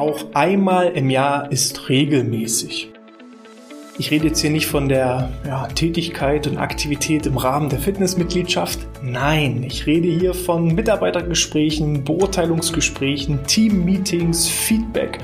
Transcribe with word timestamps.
Auch 0.00 0.24
einmal 0.32 0.92
im 0.92 1.10
Jahr 1.10 1.52
ist 1.52 1.90
regelmäßig. 1.90 2.90
Ich 3.98 4.10
rede 4.10 4.28
jetzt 4.28 4.40
hier 4.40 4.48
nicht 4.48 4.66
von 4.66 4.88
der 4.88 5.28
ja, 5.46 5.66
Tätigkeit 5.66 6.46
und 6.46 6.56
Aktivität 6.56 7.26
im 7.26 7.36
Rahmen 7.36 7.68
der 7.68 7.80
Fitnessmitgliedschaft. 7.80 8.78
Nein, 9.02 9.62
ich 9.62 9.84
rede 9.84 10.08
hier 10.08 10.32
von 10.32 10.74
Mitarbeitergesprächen, 10.74 12.02
Beurteilungsgesprächen, 12.02 13.44
Teammeetings, 13.44 14.48
Feedback 14.48 15.18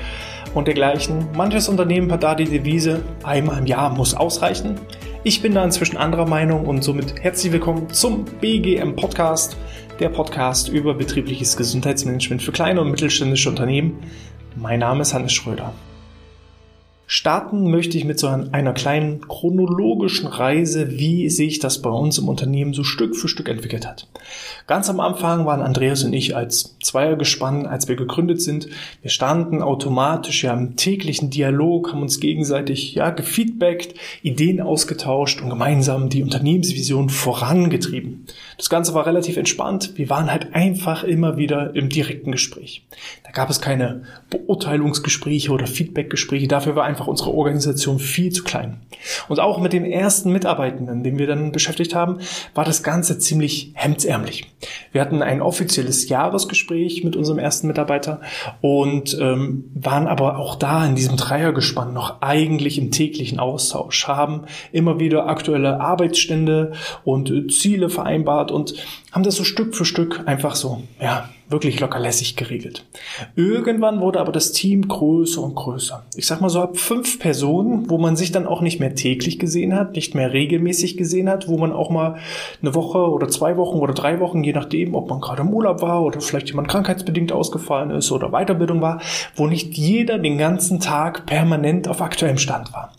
und 0.52 0.68
dergleichen. 0.68 1.26
Manches 1.34 1.70
Unternehmen 1.70 2.12
hat 2.12 2.22
da 2.22 2.34
die 2.34 2.44
Devise, 2.44 3.00
einmal 3.22 3.60
im 3.60 3.66
Jahr 3.66 3.88
muss 3.88 4.12
ausreichen. 4.12 4.74
Ich 5.24 5.40
bin 5.40 5.54
da 5.54 5.64
inzwischen 5.64 5.96
anderer 5.96 6.28
Meinung 6.28 6.66
und 6.66 6.84
somit 6.84 7.14
herzlich 7.22 7.50
willkommen 7.50 7.88
zum 7.88 8.26
BGM 8.42 8.94
Podcast, 8.94 9.56
der 10.00 10.10
Podcast 10.10 10.68
über 10.68 10.92
betriebliches 10.92 11.56
Gesundheitsmanagement 11.56 12.42
für 12.42 12.52
kleine 12.52 12.82
und 12.82 12.90
mittelständische 12.90 13.48
Unternehmen. 13.48 14.02
Mein 14.58 14.80
Name 14.80 15.02
ist 15.02 15.12
Hannes 15.12 15.34
Schröder. 15.34 15.74
Starten 17.08 17.70
möchte 17.70 17.96
ich 17.96 18.04
mit 18.04 18.18
so 18.18 18.26
einer 18.26 18.72
kleinen 18.72 19.20
chronologischen 19.28 20.26
Reise, 20.26 20.98
wie 20.98 21.30
sich 21.30 21.60
das 21.60 21.80
bei 21.80 21.90
uns 21.90 22.18
im 22.18 22.28
Unternehmen 22.28 22.72
so 22.72 22.82
Stück 22.82 23.14
für 23.14 23.28
Stück 23.28 23.48
entwickelt 23.48 23.86
hat. 23.86 24.08
Ganz 24.66 24.90
am 24.90 24.98
Anfang 24.98 25.46
waren 25.46 25.60
Andreas 25.60 26.02
und 26.02 26.12
ich 26.12 26.34
als 26.34 26.76
Zweiergespann, 26.82 27.66
als 27.66 27.86
wir 27.86 27.94
gegründet 27.94 28.42
sind. 28.42 28.68
Wir 29.02 29.10
standen 29.10 29.62
automatisch 29.62 30.42
ja 30.42 30.52
im 30.52 30.74
täglichen 30.74 31.30
Dialog, 31.30 31.92
haben 31.92 32.02
uns 32.02 32.18
gegenseitig 32.18 32.94
ja 32.94 33.10
gefeedbackt, 33.10 33.94
Ideen 34.22 34.60
ausgetauscht 34.60 35.40
und 35.40 35.50
gemeinsam 35.50 36.08
die 36.08 36.24
Unternehmensvision 36.24 37.08
vorangetrieben. 37.08 38.26
Das 38.56 38.68
Ganze 38.68 38.94
war 38.94 39.06
relativ 39.06 39.36
entspannt. 39.36 39.92
Wir 39.94 40.10
waren 40.10 40.28
halt 40.28 40.54
einfach 40.54 41.04
immer 41.04 41.36
wieder 41.36 41.76
im 41.76 41.88
direkten 41.88 42.32
Gespräch. 42.32 42.84
Gab 43.36 43.50
es 43.50 43.60
keine 43.60 44.00
Beurteilungsgespräche 44.30 45.52
oder 45.52 45.66
Feedbackgespräche. 45.66 46.48
Dafür 46.48 46.74
war 46.74 46.84
einfach 46.84 47.06
unsere 47.06 47.34
Organisation 47.34 47.98
viel 47.98 48.32
zu 48.32 48.42
klein. 48.44 48.80
Und 49.28 49.40
auch 49.40 49.60
mit 49.60 49.74
den 49.74 49.84
ersten 49.84 50.32
Mitarbeitenden, 50.32 51.02
den 51.02 51.18
wir 51.18 51.26
dann 51.26 51.52
beschäftigt 51.52 51.94
haben, 51.94 52.20
war 52.54 52.64
das 52.64 52.82
Ganze 52.82 53.18
ziemlich 53.18 53.72
hemdsärmlich. 53.74 54.50
Wir 54.90 55.02
hatten 55.02 55.20
ein 55.20 55.42
offizielles 55.42 56.08
Jahresgespräch 56.08 57.04
mit 57.04 57.14
unserem 57.14 57.38
ersten 57.38 57.66
Mitarbeiter 57.66 58.22
und 58.62 59.14
ähm, 59.20 59.70
waren 59.74 60.06
aber 60.06 60.38
auch 60.38 60.54
da 60.54 60.86
in 60.86 60.94
diesem 60.94 61.18
Dreiergespann 61.18 61.92
noch 61.92 62.22
eigentlich 62.22 62.78
im 62.78 62.90
täglichen 62.90 63.38
Austausch, 63.38 64.08
haben 64.08 64.44
immer 64.72 64.98
wieder 64.98 65.26
aktuelle 65.26 65.78
Arbeitsstände 65.78 66.72
und 67.04 67.30
äh, 67.30 67.48
Ziele 67.48 67.90
vereinbart 67.90 68.50
und 68.50 68.76
haben 69.16 69.22
das 69.22 69.36
so 69.36 69.44
Stück 69.44 69.74
für 69.74 69.86
Stück 69.86 70.24
einfach 70.26 70.56
so, 70.56 70.82
ja, 71.00 71.30
wirklich 71.48 71.80
lockerlässig 71.80 72.36
geregelt. 72.36 72.84
Irgendwann 73.34 74.02
wurde 74.02 74.20
aber 74.20 74.30
das 74.30 74.52
Team 74.52 74.86
größer 74.86 75.40
und 75.40 75.54
größer. 75.54 76.04
Ich 76.16 76.26
sag 76.26 76.42
mal 76.42 76.50
so 76.50 76.60
ab 76.60 76.76
fünf 76.76 77.18
Personen, 77.18 77.88
wo 77.88 77.96
man 77.96 78.14
sich 78.16 78.30
dann 78.30 78.46
auch 78.46 78.60
nicht 78.60 78.78
mehr 78.78 78.94
täglich 78.94 79.38
gesehen 79.38 79.74
hat, 79.74 79.96
nicht 79.96 80.14
mehr 80.14 80.34
regelmäßig 80.34 80.98
gesehen 80.98 81.30
hat, 81.30 81.48
wo 81.48 81.56
man 81.56 81.72
auch 81.72 81.88
mal 81.88 82.18
eine 82.60 82.74
Woche 82.74 82.98
oder 83.10 83.28
zwei 83.28 83.56
Wochen 83.56 83.78
oder 83.78 83.94
drei 83.94 84.20
Wochen, 84.20 84.44
je 84.44 84.52
nachdem, 84.52 84.94
ob 84.94 85.08
man 85.08 85.22
gerade 85.22 85.40
im 85.40 85.48
Urlaub 85.48 85.80
war 85.80 86.02
oder 86.02 86.20
vielleicht 86.20 86.48
jemand 86.48 86.68
krankheitsbedingt 86.68 87.32
ausgefallen 87.32 87.92
ist 87.92 88.12
oder 88.12 88.32
Weiterbildung 88.32 88.82
war, 88.82 89.00
wo 89.34 89.46
nicht 89.46 89.78
jeder 89.78 90.18
den 90.18 90.36
ganzen 90.36 90.78
Tag 90.78 91.24
permanent 91.24 91.88
auf 91.88 92.02
aktuellem 92.02 92.36
Stand 92.36 92.74
war. 92.74 92.92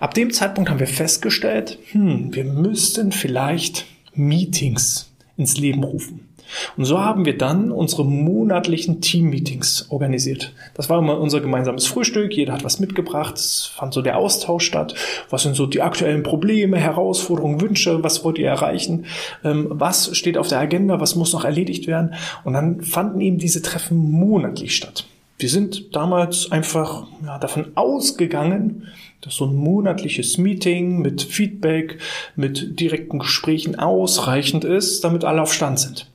Ab 0.00 0.14
dem 0.14 0.32
Zeitpunkt 0.32 0.70
haben 0.70 0.80
wir 0.80 0.86
festgestellt, 0.86 1.78
hm, 1.92 2.34
wir 2.34 2.44
müssten 2.44 3.12
vielleicht 3.12 3.84
Meetings 4.14 5.08
ins 5.38 5.56
Leben 5.56 5.82
rufen. 5.84 6.28
Und 6.76 6.84
so 6.84 7.00
haben 7.00 7.24
wir 7.24 7.36
dann 7.36 7.70
unsere 7.70 8.04
monatlichen 8.04 9.00
Team-Meetings 9.00 9.86
organisiert. 9.90 10.52
Das 10.74 10.88
war 10.88 10.98
immer 10.98 11.18
unser 11.18 11.40
gemeinsames 11.40 11.86
Frühstück. 11.86 12.34
Jeder 12.34 12.54
hat 12.54 12.64
was 12.64 12.80
mitgebracht. 12.80 13.36
Es 13.36 13.66
fand 13.66 13.92
so 13.94 14.02
der 14.02 14.16
Austausch 14.16 14.64
statt. 14.64 14.94
Was 15.30 15.42
sind 15.42 15.56
so 15.56 15.66
die 15.66 15.82
aktuellen 15.82 16.22
Probleme, 16.22 16.78
Herausforderungen, 16.78 17.60
Wünsche? 17.60 18.02
Was 18.02 18.24
wollt 18.24 18.38
ihr 18.38 18.48
erreichen? 18.48 19.06
Ähm, 19.44 19.66
was 19.70 20.16
steht 20.16 20.38
auf 20.38 20.48
der 20.48 20.60
Agenda? 20.60 21.00
Was 21.00 21.16
muss 21.16 21.32
noch 21.32 21.44
erledigt 21.44 21.86
werden? 21.86 22.14
Und 22.44 22.54
dann 22.54 22.80
fanden 22.82 23.20
eben 23.20 23.38
diese 23.38 23.62
Treffen 23.62 23.98
monatlich 23.98 24.74
statt. 24.74 25.06
Wir 25.38 25.48
sind 25.48 25.94
damals 25.94 26.50
einfach 26.50 27.06
ja, 27.24 27.38
davon 27.38 27.68
ausgegangen, 27.76 28.88
dass 29.20 29.36
so 29.36 29.46
ein 29.46 29.54
monatliches 29.54 30.36
Meeting 30.36 30.98
mit 30.98 31.22
Feedback, 31.22 31.98
mit 32.34 32.80
direkten 32.80 33.20
Gesprächen 33.20 33.78
ausreichend 33.78 34.64
ist, 34.64 35.04
damit 35.04 35.24
alle 35.24 35.42
auf 35.42 35.52
Stand 35.52 35.78
sind. 35.78 36.10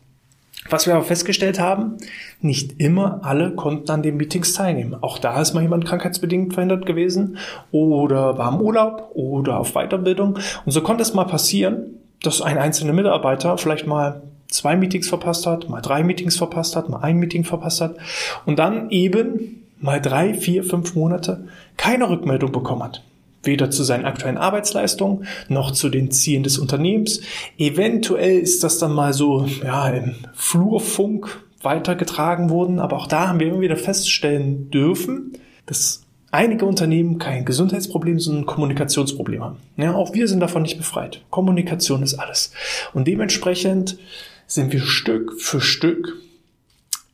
Was 0.69 0.87
wir 0.87 0.95
aber 0.95 1.03
festgestellt 1.03 1.59
haben, 1.59 1.97
nicht 2.41 2.79
immer 2.79 3.21
alle 3.23 3.51
konnten 3.55 3.91
an 3.91 4.03
den 4.03 4.17
Meetings 4.17 4.53
teilnehmen. 4.53 4.95
Auch 5.01 5.17
da 5.17 5.41
ist 5.41 5.53
mal 5.53 5.61
jemand 5.61 5.85
krankheitsbedingt 5.85 6.53
verhindert 6.53 6.85
gewesen 6.85 7.37
oder 7.71 8.37
war 8.37 8.53
im 8.53 8.61
Urlaub 8.61 9.11
oder 9.13 9.59
auf 9.59 9.73
Weiterbildung. 9.73 10.39
Und 10.65 10.71
so 10.71 10.81
konnte 10.81 11.01
es 11.01 11.13
mal 11.13 11.25
passieren, 11.25 11.97
dass 12.21 12.41
ein 12.41 12.57
einzelner 12.57 12.93
Mitarbeiter 12.93 13.57
vielleicht 13.57 13.87
mal 13.87 14.21
zwei 14.53 14.75
Meetings 14.75 15.09
verpasst 15.09 15.45
hat, 15.45 15.69
mal 15.69 15.81
drei 15.81 16.03
Meetings 16.03 16.37
verpasst 16.37 16.75
hat, 16.75 16.89
mal 16.89 16.99
ein 16.99 17.17
Meeting 17.17 17.43
verpasst 17.43 17.81
hat 17.81 17.95
und 18.45 18.59
dann 18.59 18.89
eben 18.89 19.63
mal 19.79 20.01
drei, 20.01 20.33
vier, 20.33 20.63
fünf 20.63 20.95
Monate 20.95 21.47
keine 21.77 22.09
Rückmeldung 22.09 22.51
bekommen 22.51 22.83
hat 22.83 23.03
weder 23.45 23.69
zu 23.69 23.83
seinen 23.83 24.05
aktuellen 24.05 24.37
Arbeitsleistungen 24.37 25.27
noch 25.49 25.71
zu 25.71 25.89
den 25.89 26.11
Zielen 26.11 26.43
des 26.43 26.57
Unternehmens. 26.57 27.19
Eventuell 27.57 28.39
ist 28.39 28.63
das 28.63 28.79
dann 28.79 28.93
mal 28.93 29.11
so 29.11 29.45
ja, 29.61 29.89
im 29.89 30.15
Flurfunk 30.33 31.43
weitergetragen 31.61 32.49
worden, 32.49 32.79
aber 32.79 32.95
auch 32.95 33.07
da 33.07 33.27
haben 33.27 33.39
wir 33.39 33.47
immer 33.47 33.61
wieder 33.61 33.75
feststellen 33.75 34.71
dürfen, 34.71 35.33
dass 35.65 36.03
einige 36.31 36.65
Unternehmen 36.65 37.19
kein 37.19 37.45
Gesundheitsproblem, 37.45 38.19
sondern 38.19 38.43
ein 38.43 38.47
Kommunikationsproblem 38.47 39.43
haben. 39.43 39.57
Ja, 39.77 39.93
auch 39.93 40.13
wir 40.13 40.27
sind 40.27 40.39
davon 40.39 40.63
nicht 40.63 40.77
befreit. 40.77 41.21
Kommunikation 41.29 42.01
ist 42.01 42.15
alles. 42.15 42.51
Und 42.93 43.07
dementsprechend 43.07 43.97
sind 44.47 44.71
wir 44.73 44.81
Stück 44.81 45.39
für 45.39 45.61
Stück 45.61 46.15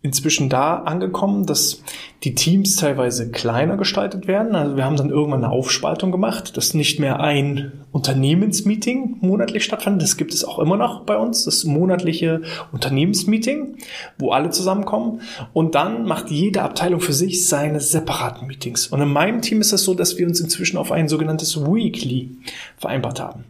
inzwischen 0.02 0.48
da 0.48 0.76
angekommen, 0.78 1.46
dass 1.46 1.84
die 2.24 2.34
Teams 2.34 2.78
teilweise 2.78 3.32
kleiner 3.32 3.76
gestaltet 3.76 4.28
werden. 4.28 4.56
Also 4.56 4.78
wir 4.78 4.86
haben 4.86 4.96
dann 4.96 5.10
irgendwann 5.10 5.44
eine 5.44 5.52
Aufspaltung 5.52 6.12
gemacht, 6.12 6.56
dass 6.56 6.74
nicht 6.74 7.02
mehr 7.02 7.20
ein 7.20 7.74
Unternehmensmeeting 7.92 9.18
monatlich 9.20 9.66
stattfindet. 9.66 10.04
Das 10.04 10.16
gibt 10.16 10.34
es 10.34 10.46
auch 10.46 10.60
immer 10.60 10.78
noch 10.78 11.02
bei 11.02 11.18
uns, 11.18 11.44
das 11.44 11.66
monatliche 11.66 12.42
Unternehmensmeeting, 12.72 13.76
wo 14.18 14.32
alle 14.32 14.52
zusammenkommen. 14.52 15.22
Und 15.52 15.76
dann 15.76 16.06
macht 16.06 16.30
jede 16.30 16.62
Abteilung 16.62 17.02
für 17.02 17.14
sich 17.14 17.48
seine 17.48 17.82
separaten 17.82 18.48
Meetings. 18.48 18.88
Und 18.88 19.02
in 19.02 19.12
meinem 19.12 19.42
Team 19.42 19.60
ist 19.60 19.68
es 19.68 19.72
das 19.72 19.84
so, 19.84 19.96
dass 19.96 20.18
wir 20.18 20.28
uns 20.28 20.40
inzwischen 20.40 20.78
auf 20.78 20.94
ein 20.94 21.10
sogenanntes 21.10 21.62
Weekly 21.62 22.38
vereinbart 22.78 23.20
haben. 23.20 23.44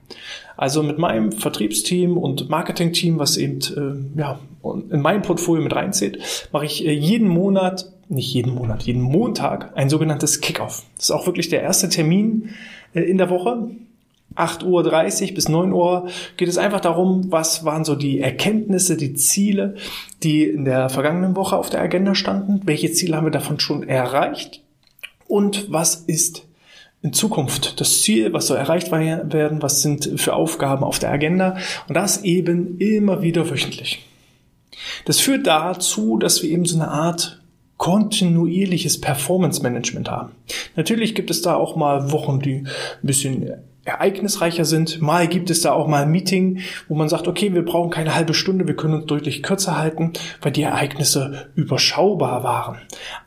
Also 0.59 0.83
mit 0.83 0.97
meinem 0.97 1.31
Vertriebsteam 1.31 2.17
und 2.17 2.49
Marketingteam, 2.49 3.17
was 3.17 3.37
eben 3.37 3.61
äh, 4.15 4.19
ja, 4.19 4.41
in 4.89 4.99
mein 4.99 5.21
Portfolio 5.21 5.63
mit 5.63 5.73
reinzieht, 5.73 6.19
mache 6.51 6.65
ich 6.65 6.85
äh, 6.85 6.91
jeden 6.91 7.29
Monat, 7.29 7.89
nicht 8.09 8.33
jeden 8.33 8.55
Monat, 8.55 8.83
jeden 8.83 9.01
Montag 9.01 9.71
ein 9.77 9.89
sogenanntes 9.89 10.41
Kickoff. 10.41 10.83
Das 10.97 11.05
ist 11.05 11.11
auch 11.11 11.25
wirklich 11.27 11.47
der 11.47 11.61
erste 11.61 11.87
Termin 11.87 12.49
äh, 12.93 12.99
in 12.99 13.17
der 13.17 13.29
Woche. 13.29 13.69
8.30 14.35 14.65
Uhr 15.29 15.35
bis 15.35 15.47
9 15.47 15.71
Uhr 15.71 16.09
geht 16.35 16.49
es 16.49 16.57
einfach 16.57 16.81
darum, 16.81 17.31
was 17.31 17.63
waren 17.63 17.85
so 17.85 17.95
die 17.95 18.19
Erkenntnisse, 18.19 18.97
die 18.97 19.13
Ziele, 19.13 19.75
die 20.23 20.43
in 20.43 20.65
der 20.65 20.89
vergangenen 20.89 21.37
Woche 21.37 21.55
auf 21.55 21.69
der 21.69 21.79
Agenda 21.79 22.15
standen, 22.15 22.59
welche 22.65 22.91
Ziele 22.91 23.15
haben 23.15 23.27
wir 23.27 23.31
davon 23.31 23.61
schon 23.61 23.87
erreicht 23.87 24.61
und 25.25 25.71
was 25.71 25.95
ist 25.95 26.48
in 27.01 27.13
Zukunft 27.13 27.79
das 27.79 28.01
Ziel, 28.01 28.33
was 28.33 28.47
soll 28.47 28.57
erreicht 28.57 28.91
werden, 28.91 29.61
was 29.61 29.81
sind 29.81 30.19
für 30.19 30.33
Aufgaben 30.33 30.83
auf 30.83 30.99
der 30.99 31.11
Agenda 31.11 31.57
und 31.87 31.95
das 31.95 32.23
eben 32.23 32.77
immer 32.77 33.21
wieder 33.21 33.49
wöchentlich. 33.49 34.05
Das 35.05 35.19
führt 35.19 35.47
dazu, 35.47 36.17
dass 36.17 36.43
wir 36.43 36.49
eben 36.49 36.65
so 36.65 36.75
eine 36.75 36.89
Art 36.89 37.41
kontinuierliches 37.77 38.99
Performance 38.99 39.63
Management 39.63 40.11
haben. 40.11 40.33
Natürlich 40.75 41.15
gibt 41.15 41.29
es 41.29 41.41
da 41.41 41.55
auch 41.55 41.77
mal 41.77 42.11
Wochen, 42.11 42.41
die 42.41 42.55
ein 42.55 42.67
bisschen 43.01 43.53
ereignisreicher 43.89 44.65
sind. 44.65 45.01
Mal 45.01 45.27
gibt 45.27 45.49
es 45.49 45.61
da 45.61 45.73
auch 45.73 45.87
mal 45.87 46.03
ein 46.03 46.11
Meeting, 46.11 46.59
wo 46.87 46.95
man 46.95 47.09
sagt, 47.09 47.27
okay, 47.27 47.53
wir 47.53 47.63
brauchen 47.63 47.89
keine 47.89 48.15
halbe 48.15 48.33
Stunde, 48.33 48.67
wir 48.67 48.75
können 48.75 48.93
uns 48.93 49.05
deutlich 49.05 49.43
kürzer 49.43 49.77
halten, 49.77 50.13
weil 50.41 50.51
die 50.51 50.63
Ereignisse 50.63 51.49
überschaubar 51.55 52.43
waren. 52.43 52.77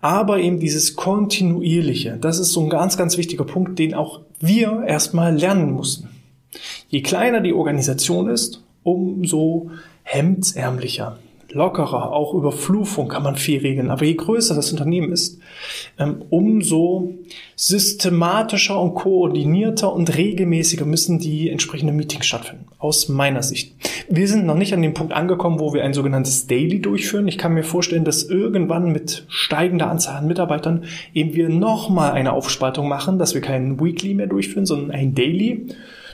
Aber 0.01 0.39
eben 0.39 0.61
dieses 0.61 0.97
kontinuierliche, 0.97 2.17
das 2.21 2.39
ist 2.39 2.53
so 2.53 2.63
ein 2.63 2.71
ganz, 2.71 2.97
ganz 2.97 3.19
wichtiger 3.19 3.45
Punkt, 3.45 3.79
den 3.79 3.95
auch 3.95 4.21
wir 4.41 4.85
erstmal 4.87 5.37
lernen 5.37 5.73
mussten. 5.73 6.09
Je 6.89 7.03
kleiner 7.03 7.41
die 7.41 7.55
Organisation 7.55 8.29
ist, 8.29 8.63
umso 8.83 9.71
hemdsärmlicher 10.03 11.19
lockerer, 11.55 12.13
auch 12.13 12.35
über 12.35 12.53
Flurfunk 12.53 13.13
kann 13.13 13.23
man 13.23 13.37
viel 13.37 13.61
regeln. 13.61 13.91
Aber 13.91 14.05
je 14.05 14.15
größer 14.15 14.55
das 14.55 14.71
Unternehmen 14.73 15.13
ist, 15.13 15.39
ähm, 15.99 16.25
umso 16.31 17.15
systematischer 17.57 18.81
und 18.81 18.95
koordinierter 18.95 19.93
und 19.93 20.17
regelmäßiger 20.17 20.85
müssen 20.85 21.19
die 21.19 21.51
entsprechenden 21.51 21.97
Meetings 21.97 22.27
stattfinden. 22.27 22.67
Aus 22.79 23.09
meiner 23.09 23.43
Sicht. 23.43 23.75
Wir 24.09 24.27
sind 24.29 24.47
noch 24.47 24.57
nicht 24.57 24.75
an 24.75 24.83
dem 24.83 24.95
Punkt 24.95 25.13
angekommen, 25.13 25.61
wo 25.61 25.73
wir 25.73 25.85
ein 25.85 25.95
sogenanntes 25.95 26.47
Daily 26.47 26.81
durchführen. 26.81 27.29
Ich 27.29 27.39
kann 27.39 27.55
mir 27.55 27.65
vorstellen, 27.65 28.05
dass 28.05 28.25
irgendwann 28.25 28.93
mit 28.93 29.25
steigender 29.29 29.89
Anzahl 29.91 30.17
an 30.17 30.27
Mitarbeitern 30.27 30.85
eben 31.15 31.35
wir 31.35 31.49
nochmal 31.49 32.13
eine 32.13 32.33
Aufspaltung 32.33 32.89
machen, 32.89 33.19
dass 33.19 33.35
wir 33.35 33.41
keinen 33.41 33.81
Weekly 33.81 34.15
mehr 34.15 34.27
durchführen, 34.27 34.67
sondern 34.67 34.91
ein 34.91 35.15
Daily 35.15 35.67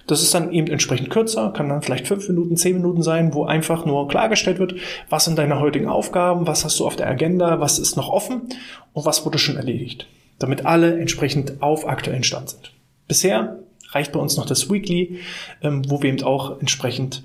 das 0.08 0.22
ist 0.22 0.34
dann 0.34 0.52
eben 0.52 0.68
entsprechend 0.68 1.10
kürzer, 1.10 1.52
kann 1.52 1.68
dann 1.68 1.82
vielleicht 1.82 2.08
fünf 2.08 2.26
Minuten, 2.28 2.56
zehn 2.56 2.76
Minuten 2.76 3.02
sein, 3.02 3.34
wo 3.34 3.44
einfach 3.44 3.84
nur 3.84 4.08
klargestellt 4.08 4.58
wird, 4.58 4.74
was 5.08 5.26
sind 5.26 5.38
deine 5.38 5.60
heutigen 5.60 5.86
Aufgaben, 5.86 6.46
was 6.46 6.64
hast 6.64 6.80
du 6.80 6.86
auf 6.86 6.96
der 6.96 7.08
Agenda, 7.08 7.60
was 7.60 7.78
ist 7.78 7.96
noch 7.96 8.08
offen 8.08 8.48
und 8.94 9.04
was 9.04 9.24
wurde 9.24 9.38
schon 9.38 9.56
erledigt, 9.56 10.06
damit 10.38 10.66
alle 10.66 10.98
entsprechend 10.98 11.62
auf 11.62 11.86
aktuellen 11.86 12.24
Stand 12.24 12.50
sind. 12.50 12.72
Bisher 13.06 13.58
reicht 13.90 14.12
bei 14.12 14.18
uns 14.18 14.36
noch 14.36 14.46
das 14.46 14.70
Weekly, 14.70 15.20
ähm, 15.62 15.82
wo 15.88 16.02
wir 16.02 16.10
eben 16.10 16.22
auch 16.22 16.58
entsprechend 16.58 17.22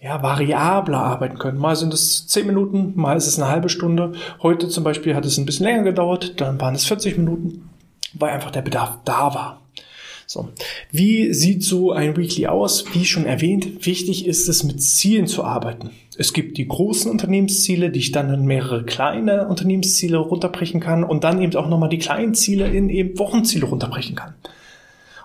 ja, 0.00 0.22
variabler 0.22 0.98
arbeiten 0.98 1.38
können. 1.38 1.58
Mal 1.58 1.76
sind 1.76 1.92
es 1.92 2.26
zehn 2.26 2.46
Minuten, 2.46 2.92
mal 2.94 3.16
ist 3.16 3.26
es 3.26 3.38
eine 3.38 3.50
halbe 3.50 3.68
Stunde. 3.68 4.12
Heute 4.42 4.68
zum 4.68 4.84
Beispiel 4.84 5.14
hat 5.14 5.26
es 5.26 5.38
ein 5.38 5.46
bisschen 5.46 5.66
länger 5.66 5.82
gedauert, 5.82 6.40
dann 6.40 6.60
waren 6.60 6.74
es 6.74 6.86
40 6.86 7.18
Minuten, 7.18 7.68
weil 8.14 8.30
einfach 8.30 8.50
der 8.50 8.62
Bedarf 8.62 8.98
da 9.04 9.34
war. 9.34 9.60
So. 10.30 10.50
Wie 10.92 11.32
sieht 11.32 11.64
so 11.64 11.92
ein 11.92 12.14
Weekly 12.18 12.48
aus? 12.48 12.84
Wie 12.92 13.06
schon 13.06 13.24
erwähnt, 13.24 13.86
wichtig 13.86 14.26
ist 14.26 14.46
es, 14.46 14.62
mit 14.62 14.82
Zielen 14.82 15.26
zu 15.26 15.42
arbeiten. 15.42 15.88
Es 16.18 16.34
gibt 16.34 16.58
die 16.58 16.68
großen 16.68 17.10
Unternehmensziele, 17.10 17.88
die 17.88 18.00
ich 18.00 18.12
dann 18.12 18.34
in 18.34 18.44
mehrere 18.44 18.84
kleine 18.84 19.48
Unternehmensziele 19.48 20.18
runterbrechen 20.18 20.80
kann 20.80 21.02
und 21.02 21.24
dann 21.24 21.40
eben 21.40 21.56
auch 21.56 21.66
nochmal 21.66 21.88
die 21.88 21.98
kleinen 21.98 22.34
Ziele 22.34 22.68
in 22.68 22.90
eben 22.90 23.18
Wochenziele 23.18 23.64
runterbrechen 23.64 24.16
kann. 24.16 24.34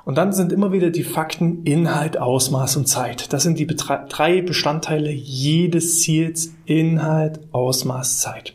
Und 0.05 0.17
dann 0.17 0.31
sind 0.31 0.53
immer 0.53 0.71
wieder 0.71 0.89
die 0.89 1.03
Fakten 1.03 1.63
Inhalt, 1.65 2.17
Ausmaß 2.17 2.77
und 2.77 2.87
Zeit. 2.87 3.33
Das 3.33 3.43
sind 3.43 3.59
die 3.59 3.67
drei 3.67 4.41
Bestandteile 4.41 5.11
jedes 5.11 5.99
Ziels. 5.99 6.53
Inhalt, 6.65 7.41
Ausmaß, 7.51 8.19
Zeit. 8.19 8.53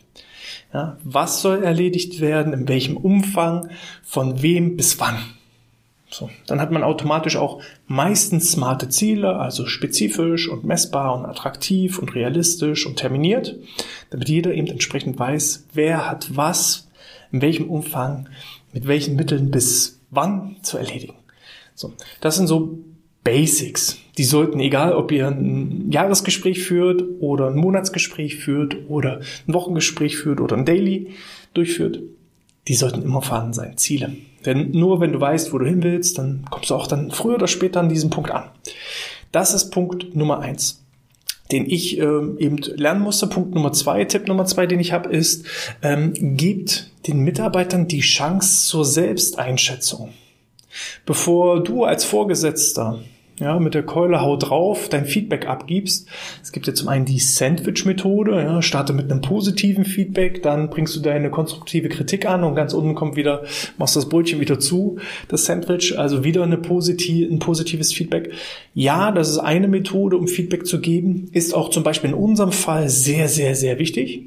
Ja, 0.73 0.97
was 1.05 1.43
soll 1.43 1.63
erledigt 1.63 2.23
werden, 2.23 2.55
in 2.55 2.69
welchem 2.69 2.97
Umfang, 2.97 3.69
von 4.03 4.41
wem 4.41 4.77
bis 4.77 4.99
wann. 4.99 5.19
So, 6.11 6.31
dann 6.47 6.61
hat 6.61 6.71
man 6.71 6.83
automatisch 6.83 7.37
auch 7.37 7.61
meistens 7.87 8.53
smarte 8.53 8.89
Ziele, 8.89 9.37
also 9.37 9.67
spezifisch 9.67 10.49
und 10.49 10.65
messbar 10.65 11.15
und 11.15 11.27
attraktiv 11.27 11.99
und 11.99 12.15
realistisch 12.15 12.87
und 12.87 12.97
terminiert, 12.97 13.57
damit 14.11 14.29
jeder 14.29 14.55
eben 14.55 14.69
entsprechend 14.69 15.19
weiß, 15.19 15.67
wer 15.75 16.09
hat 16.09 16.35
was, 16.35 16.89
in 17.31 17.43
welchem 17.43 17.69
Umfang, 17.69 18.29
mit 18.73 18.87
welchen 18.87 19.17
Mitteln 19.17 19.51
bis 19.51 20.01
wann 20.11 20.57
zu 20.63 20.79
erledigen. 20.79 21.15
So, 21.75 21.93
das 22.21 22.37
sind 22.37 22.47
so 22.47 22.79
Basics. 23.23 23.99
Die 24.17 24.25
sollten, 24.25 24.59
egal 24.59 24.95
ob 24.95 25.13
ihr 25.13 25.29
ein 25.29 25.93
Jahresgespräch 25.93 26.63
führt 26.63 27.05
oder 27.21 27.49
ein 27.49 27.57
Monatsgespräch 27.57 28.37
führt 28.37 28.77
oder 28.89 29.21
ein 29.47 29.55
Wochengespräch 29.55 30.17
führt 30.17 30.41
oder 30.41 30.57
ein 30.57 30.65
Daily 30.65 31.13
durchführt, 31.53 32.01
die 32.67 32.75
sollten 32.75 33.03
immer 33.03 33.21
vorhanden 33.21 33.53
sein. 33.53 33.77
Ziele. 33.77 34.17
Denn 34.47 34.71
nur 34.71 35.01
wenn 35.01 35.13
du 35.13 35.21
weißt, 35.21 35.53
wo 35.53 35.59
du 35.59 35.67
hin 35.67 35.83
willst, 35.83 36.19
dann 36.19 36.45
kommst 36.51 36.71
du 36.71 36.75
auch 36.75 36.87
dann 36.87 37.11
früher 37.11 37.35
oder 37.35 37.49
später 37.49 37.81
an 37.81 37.89
diesen 37.89 38.11
Punkt 38.11 38.31
an. 38.31 38.45
Das 39.33 39.53
ist 39.53 39.71
Punkt 39.71 40.15
Nummer 40.15 40.41
eins, 40.41 40.83
den 41.51 41.69
ich 41.69 41.99
ähm, 41.99 42.37
eben 42.39 42.57
lernen 42.57 43.01
musste. 43.01 43.27
Punkt 43.27 43.55
Nummer 43.55 43.73
zwei, 43.73 44.05
Tipp 44.05 44.29
Nummer 44.29 44.47
zwei, 44.47 44.67
den 44.67 44.81
ich 44.81 44.93
habe, 44.93 45.11
ist, 45.11 45.47
ähm, 45.83 46.13
gibt 46.37 46.91
den 47.07 47.21
Mitarbeitern 47.21 47.89
die 47.89 48.01
Chance 48.01 48.69
zur 48.69 48.85
Selbsteinschätzung. 48.85 50.11
Bevor 51.05 51.63
du 51.63 51.85
als 51.85 52.05
Vorgesetzter 52.05 53.01
ja, 53.41 53.59
mit 53.59 53.75
der 53.75 53.83
Keule 53.83 54.21
haut 54.21 54.49
drauf, 54.49 54.89
dein 54.89 55.05
Feedback 55.05 55.47
abgibst. 55.47 56.09
Es 56.43 56.53
gibt 56.53 56.67
ja 56.67 56.75
zum 56.75 56.89
einen 56.89 57.05
die 57.05 57.19
Sandwich-Methode, 57.19 58.43
ja, 58.43 58.63
starte 58.63 58.93
mit 58.93 59.11
einem 59.11 59.21
positiven 59.21 59.85
Feedback, 59.85 60.43
dann 60.43 60.71
bringst 60.71 60.97
du 60.97 61.01
deine 61.01 61.31
konstruktive 61.31 61.89
Kritik 61.89 62.27
an 62.27 62.45
und 62.45 62.55
ganz 62.55 62.73
unten 62.73 62.95
kommt 62.95 63.17
wieder, 63.17 63.45
machst 63.77 63.97
das 63.97 64.09
Brötchen 64.09 64.41
wieder 64.41 64.59
zu, 64.59 64.99
das 65.29 65.45
Sandwich, 65.45 65.99
also 65.99 66.25
wieder 66.25 66.43
eine 66.43 66.59
positiv, 66.59 67.31
ein 67.31 67.39
positives 67.39 67.93
Feedback. 67.93 68.33
Ja, 68.75 69.13
das 69.13 69.29
ist 69.29 69.39
eine 69.39 69.69
Methode, 69.69 70.17
um 70.17 70.29
Feedback 70.29 70.67
zu 70.67 70.81
geben, 70.81 71.29
ist 71.33 71.55
auch 71.55 71.71
zum 71.71 71.83
Beispiel 71.83 72.11
in 72.11 72.17
unserem 72.17 72.53
Fall 72.53 72.89
sehr, 72.89 73.29
sehr, 73.29 73.55
sehr 73.55 73.79
wichtig. 73.79 74.23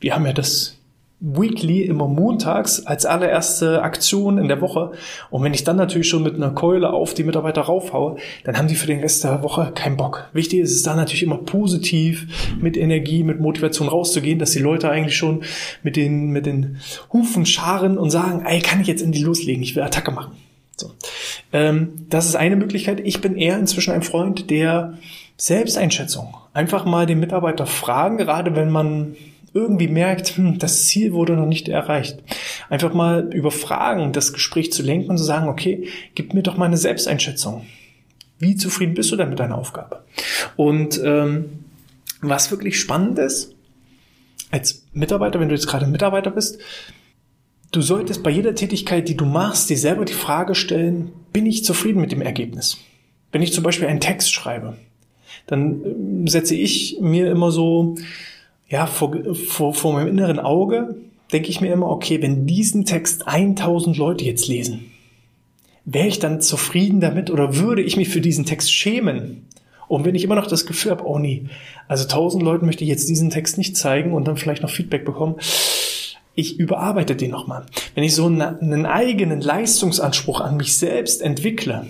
Wir 0.00 0.14
haben 0.14 0.26
ja 0.26 0.32
das 0.32 0.76
Weekly 1.18 1.82
immer 1.82 2.08
montags 2.08 2.84
als 2.84 3.06
allererste 3.06 3.82
Aktion 3.82 4.36
in 4.36 4.48
der 4.48 4.60
Woche. 4.60 4.92
Und 5.30 5.42
wenn 5.42 5.54
ich 5.54 5.64
dann 5.64 5.76
natürlich 5.76 6.08
schon 6.08 6.22
mit 6.22 6.34
einer 6.34 6.50
Keule 6.50 6.90
auf 6.90 7.14
die 7.14 7.24
Mitarbeiter 7.24 7.62
raufhaue, 7.62 8.16
dann 8.44 8.58
haben 8.58 8.68
die 8.68 8.74
für 8.74 8.86
den 8.86 9.00
Rest 9.00 9.24
der 9.24 9.42
Woche 9.42 9.72
keinen 9.74 9.96
Bock. 9.96 10.28
Wichtig 10.34 10.60
ist 10.60 10.72
es 10.72 10.82
da 10.82 10.94
natürlich 10.94 11.22
immer 11.22 11.38
positiv 11.38 12.56
mit 12.60 12.76
Energie, 12.76 13.22
mit 13.22 13.40
Motivation 13.40 13.88
rauszugehen, 13.88 14.38
dass 14.38 14.50
die 14.50 14.58
Leute 14.58 14.90
eigentlich 14.90 15.16
schon 15.16 15.42
mit 15.82 15.96
den, 15.96 16.32
mit 16.32 16.44
den 16.44 16.78
Hufen 17.12 17.46
scharen 17.46 17.96
und 17.96 18.10
sagen, 18.10 18.44
ey, 18.44 18.60
kann 18.60 18.82
ich 18.82 18.86
jetzt 18.86 19.02
in 19.02 19.12
die 19.12 19.22
loslegen, 19.22 19.62
ich 19.62 19.74
will 19.74 19.84
Attacke 19.84 20.10
machen. 20.10 20.32
So. 20.76 20.90
Ähm, 21.54 22.06
das 22.10 22.26
ist 22.26 22.36
eine 22.36 22.56
Möglichkeit. 22.56 23.00
Ich 23.00 23.22
bin 23.22 23.36
eher 23.36 23.58
inzwischen 23.58 23.94
ein 23.94 24.02
Freund 24.02 24.50
der 24.50 24.98
Selbsteinschätzung. 25.38 26.36
Einfach 26.52 26.84
mal 26.84 27.06
den 27.06 27.20
Mitarbeiter 27.20 27.64
fragen, 27.66 28.18
gerade 28.18 28.54
wenn 28.54 28.70
man 28.70 29.16
irgendwie 29.56 29.88
merkt, 29.88 30.36
hm, 30.36 30.58
das 30.58 30.84
Ziel 30.84 31.12
wurde 31.14 31.34
noch 31.34 31.46
nicht 31.46 31.68
erreicht. 31.68 32.22
Einfach 32.68 32.92
mal 32.92 33.32
über 33.32 33.50
Fragen 33.50 34.12
das 34.12 34.32
Gespräch 34.32 34.70
zu 34.70 34.82
lenken 34.82 35.10
und 35.10 35.18
zu 35.18 35.24
sagen, 35.24 35.48
okay, 35.48 35.88
gib 36.14 36.34
mir 36.34 36.42
doch 36.42 36.58
mal 36.58 36.66
eine 36.66 36.76
Selbsteinschätzung. 36.76 37.66
Wie 38.38 38.54
zufrieden 38.54 38.94
bist 38.94 39.10
du 39.10 39.16
denn 39.16 39.30
mit 39.30 39.40
deiner 39.40 39.56
Aufgabe? 39.56 40.04
Und 40.56 41.00
ähm, 41.02 41.64
was 42.20 42.50
wirklich 42.50 42.78
spannend 42.78 43.18
ist, 43.18 43.54
als 44.50 44.84
Mitarbeiter, 44.92 45.40
wenn 45.40 45.48
du 45.48 45.54
jetzt 45.54 45.66
gerade 45.66 45.86
Mitarbeiter 45.86 46.30
bist, 46.30 46.58
du 47.72 47.80
solltest 47.80 48.22
bei 48.22 48.30
jeder 48.30 48.54
Tätigkeit, 48.54 49.08
die 49.08 49.16
du 49.16 49.24
machst, 49.24 49.70
dir 49.70 49.78
selber 49.78 50.04
die 50.04 50.12
Frage 50.12 50.54
stellen, 50.54 51.12
bin 51.32 51.46
ich 51.46 51.64
zufrieden 51.64 52.00
mit 52.00 52.12
dem 52.12 52.20
Ergebnis? 52.20 52.78
Wenn 53.32 53.42
ich 53.42 53.52
zum 53.54 53.64
Beispiel 53.64 53.88
einen 53.88 54.00
Text 54.00 54.32
schreibe, 54.32 54.76
dann 55.46 55.82
ähm, 55.84 56.28
setze 56.28 56.54
ich 56.54 56.98
mir 57.00 57.30
immer 57.30 57.50
so 57.50 57.96
ja, 58.68 58.86
vor, 58.86 59.16
vor, 59.34 59.74
vor 59.74 59.92
meinem 59.92 60.08
inneren 60.08 60.38
Auge 60.38 60.96
denke 61.32 61.48
ich 61.50 61.60
mir 61.60 61.72
immer, 61.72 61.88
okay, 61.88 62.20
wenn 62.22 62.46
diesen 62.46 62.84
Text 62.84 63.26
1000 63.26 63.96
Leute 63.96 64.24
jetzt 64.24 64.48
lesen, 64.48 64.90
wäre 65.84 66.08
ich 66.08 66.18
dann 66.18 66.40
zufrieden 66.40 67.00
damit 67.00 67.30
oder 67.30 67.56
würde 67.56 67.82
ich 67.82 67.96
mich 67.96 68.08
für 68.08 68.20
diesen 68.20 68.44
Text 68.44 68.72
schämen? 68.72 69.46
Und 69.88 70.04
wenn 70.04 70.16
ich 70.16 70.24
immer 70.24 70.34
noch 70.34 70.48
das 70.48 70.66
Gefühl 70.66 70.90
habe, 70.90 71.06
oh 71.06 71.18
nee, 71.18 71.44
also 71.86 72.04
1000 72.04 72.42
Leuten 72.42 72.66
möchte 72.66 72.82
ich 72.82 72.90
jetzt 72.90 73.08
diesen 73.08 73.30
Text 73.30 73.56
nicht 73.56 73.76
zeigen 73.76 74.12
und 74.12 74.26
dann 74.26 74.36
vielleicht 74.36 74.62
noch 74.62 74.70
Feedback 74.70 75.04
bekommen, 75.04 75.36
ich 76.34 76.58
überarbeite 76.58 77.16
den 77.16 77.30
nochmal. 77.30 77.66
Wenn 77.94 78.04
ich 78.04 78.14
so 78.14 78.26
einen, 78.26 78.42
einen 78.42 78.86
eigenen 78.86 79.40
Leistungsanspruch 79.40 80.40
an 80.40 80.56
mich 80.56 80.76
selbst 80.76 81.22
entwickle, 81.22 81.86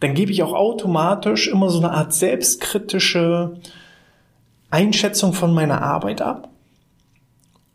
dann 0.00 0.14
gebe 0.14 0.30
ich 0.30 0.42
auch 0.42 0.52
automatisch 0.52 1.48
immer 1.48 1.70
so 1.70 1.78
eine 1.78 1.92
Art 1.92 2.12
selbstkritische 2.12 3.56
Einschätzung 4.70 5.32
von 5.32 5.54
meiner 5.54 5.82
Arbeit 5.82 6.22
ab. 6.22 6.50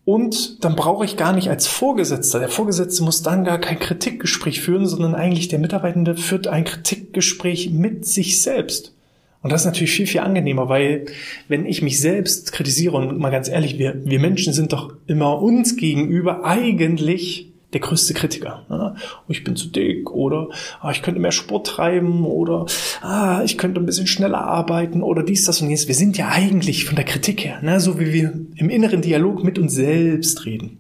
Und 0.06 0.64
dann 0.64 0.76
brauche 0.76 1.06
ich 1.06 1.16
gar 1.16 1.32
nicht 1.32 1.50
als 1.50 1.68
Vorgesetzter, 1.68 2.40
der 2.40 2.50
Vorgesetzte 2.50 3.04
muss 3.04 3.22
dann 3.22 3.46
gar 3.46 3.58
kein 3.58 3.80
Kritikgespräch 3.80 4.60
führen, 4.62 4.86
sondern 4.86 5.16
eigentlich 5.16 5.48
der 5.48 5.60
Mitarbeitende 5.60 6.18
führt 6.18 6.48
ein 6.48 6.66
Kritikgespräch 6.66 7.70
mit 7.72 8.06
sich 8.06 8.42
selbst. 8.42 8.94
Und 9.42 9.52
das 9.52 9.62
ist 9.62 9.66
natürlich 9.66 9.92
viel, 9.92 10.08
viel 10.08 10.22
angenehmer, 10.22 10.68
weil 10.70 11.06
wenn 11.48 11.66
ich 11.66 11.82
mich 11.82 12.00
selbst 12.00 12.52
kritisiere, 12.52 12.98
und 12.98 13.18
mal 13.18 13.30
ganz 13.30 13.48
ehrlich, 13.48 13.78
wir, 13.78 14.02
wir 14.06 14.20
Menschen 14.20 14.54
sind 14.54 14.74
doch 14.74 14.94
immer 15.06 15.42
uns 15.42 15.78
gegenüber 15.78 16.44
eigentlich 16.44 17.53
der 17.74 17.82
größte 17.82 18.14
Kritiker. 18.14 18.66
Ne? 18.70 18.96
Ich 19.28 19.44
bin 19.44 19.56
zu 19.56 19.68
dick 19.68 20.12
oder 20.12 20.50
ah, 20.82 20.92
ich 20.92 21.02
könnte 21.02 21.20
mehr 21.20 21.32
Sport 21.32 21.68
treiben 21.68 22.26
oder 22.26 22.66
ah, 23.02 23.42
ich 23.44 23.58
könnte 23.58 23.80
ein 23.80 23.86
bisschen 23.86 24.08
schneller 24.08 24.42
arbeiten 24.42 25.04
oder 25.04 25.24
dies, 25.24 25.46
das 25.46 25.62
und 25.62 25.68
jenes. 25.68 25.88
Wir 25.88 25.96
sind 25.96 26.18
ja 26.18 26.30
eigentlich 26.30 26.86
von 26.86 26.96
der 26.96 27.06
Kritik 27.06 27.44
her, 27.44 27.60
ne? 27.62 27.80
so 27.80 28.00
wie 28.00 28.14
wir 28.14 28.34
im 28.56 28.70
inneren 28.70 29.02
Dialog 29.02 29.44
mit 29.44 29.58
uns 29.60 29.74
selbst 29.74 30.46
reden. 30.46 30.80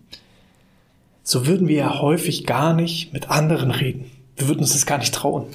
So 1.24 1.48
würden 1.48 1.68
wir 1.68 1.78
ja 1.78 2.02
häufig 2.02 2.46
gar 2.46 2.74
nicht 2.74 3.14
mit 3.14 3.30
anderen 3.30 3.72
reden. 3.72 4.12
Wir 4.36 4.48
würden 4.48 4.60
uns 4.60 4.74
das 4.74 4.86
gar 4.86 4.98
nicht 4.98 5.14
trauen. 5.14 5.46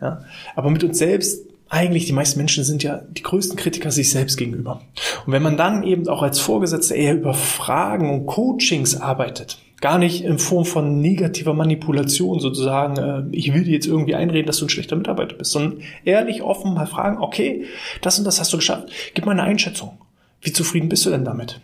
Ja? 0.00 0.24
Aber 0.56 0.70
mit 0.70 0.82
uns 0.84 0.98
selbst 0.98 1.46
eigentlich 1.68 2.04
die 2.04 2.12
meisten 2.12 2.38
Menschen 2.38 2.64
sind 2.64 2.82
ja 2.82 3.00
die 3.08 3.22
größten 3.22 3.56
Kritiker 3.56 3.90
sich 3.90 4.10
selbst 4.10 4.36
gegenüber. 4.36 4.82
Und 5.24 5.32
wenn 5.32 5.42
man 5.42 5.56
dann 5.56 5.84
eben 5.84 6.06
auch 6.06 6.22
als 6.22 6.38
Vorgesetzter 6.38 6.94
eher 6.94 7.14
über 7.14 7.32
Fragen 7.32 8.10
und 8.10 8.26
Coachings 8.26 9.00
arbeitet, 9.00 9.58
gar 9.82 9.98
nicht 9.98 10.24
in 10.24 10.38
Form 10.38 10.64
von 10.64 11.00
negativer 11.00 11.52
Manipulation 11.52 12.40
sozusagen, 12.40 12.96
äh, 12.96 13.36
ich 13.36 13.52
will 13.52 13.64
dir 13.64 13.72
jetzt 13.72 13.86
irgendwie 13.86 14.14
einreden, 14.14 14.46
dass 14.46 14.58
du 14.58 14.64
ein 14.64 14.70
schlechter 14.70 14.96
Mitarbeiter 14.96 15.34
bist, 15.34 15.50
sondern 15.50 15.82
ehrlich 16.04 16.42
offen 16.42 16.72
mal 16.72 16.86
fragen, 16.86 17.18
okay, 17.18 17.66
das 18.00 18.18
und 18.18 18.24
das 18.24 18.40
hast 18.40 18.52
du 18.52 18.56
geschafft, 18.56 18.90
gib 19.12 19.26
mal 19.26 19.32
eine 19.32 19.42
Einschätzung. 19.42 19.98
Wie 20.40 20.52
zufrieden 20.52 20.88
bist 20.88 21.04
du 21.04 21.10
denn 21.10 21.24
damit? 21.24 21.60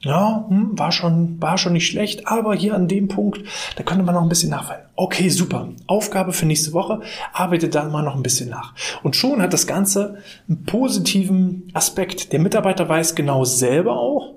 Ja, 0.00 0.44
hm, 0.48 0.78
war 0.78 0.92
schon, 0.92 1.40
war 1.40 1.58
schon 1.58 1.72
nicht 1.72 1.88
schlecht, 1.88 2.28
aber 2.28 2.54
hier 2.54 2.74
an 2.74 2.88
dem 2.88 3.08
Punkt, 3.08 3.40
da 3.76 3.82
könnte 3.82 4.04
man 4.04 4.14
noch 4.14 4.22
ein 4.22 4.28
bisschen 4.28 4.50
nachfallen. 4.50 4.84
Okay, 4.94 5.28
super. 5.28 5.70
Aufgabe 5.86 6.32
für 6.32 6.46
nächste 6.46 6.72
Woche, 6.72 7.00
arbeite 7.32 7.68
da 7.68 7.84
mal 7.88 8.02
noch 8.02 8.14
ein 8.14 8.22
bisschen 8.22 8.50
nach. 8.50 8.74
Und 9.02 9.16
schon 9.16 9.42
hat 9.42 9.52
das 9.52 9.66
Ganze 9.66 10.18
einen 10.46 10.64
positiven 10.64 11.70
Aspekt. 11.72 12.32
Der 12.32 12.38
Mitarbeiter 12.38 12.88
weiß 12.88 13.14
genau 13.14 13.44
selber 13.44 13.96
auch, 13.98 14.34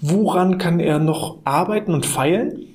woran 0.00 0.58
kann 0.58 0.80
er 0.80 0.98
noch 0.98 1.38
arbeiten 1.44 1.94
und 1.94 2.06
feilen. 2.06 2.66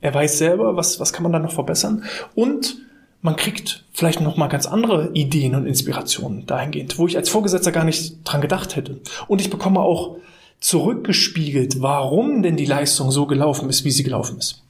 Er 0.00 0.14
weiß 0.14 0.38
selber, 0.38 0.76
was, 0.76 1.00
was 1.00 1.12
kann 1.12 1.22
man 1.22 1.32
da 1.32 1.38
noch 1.38 1.52
verbessern. 1.52 2.04
Und 2.34 2.76
man 3.20 3.36
kriegt 3.36 3.84
vielleicht 3.92 4.20
noch 4.20 4.36
mal 4.36 4.46
ganz 4.46 4.66
andere 4.66 5.10
Ideen 5.12 5.54
und 5.54 5.66
Inspirationen 5.66 6.46
dahingehend, 6.46 6.98
wo 6.98 7.06
ich 7.06 7.16
als 7.16 7.28
Vorgesetzter 7.28 7.72
gar 7.72 7.84
nicht 7.84 8.18
dran 8.24 8.40
gedacht 8.40 8.76
hätte. 8.76 9.00
Und 9.26 9.40
ich 9.40 9.50
bekomme 9.50 9.80
auch 9.80 10.16
zurückgespiegelt, 10.60 11.82
warum 11.82 12.42
denn 12.42 12.56
die 12.56 12.64
Leistung 12.64 13.10
so 13.10 13.26
gelaufen 13.26 13.68
ist, 13.68 13.84
wie 13.84 13.90
sie 13.90 14.02
gelaufen 14.02 14.38
ist. 14.38 14.62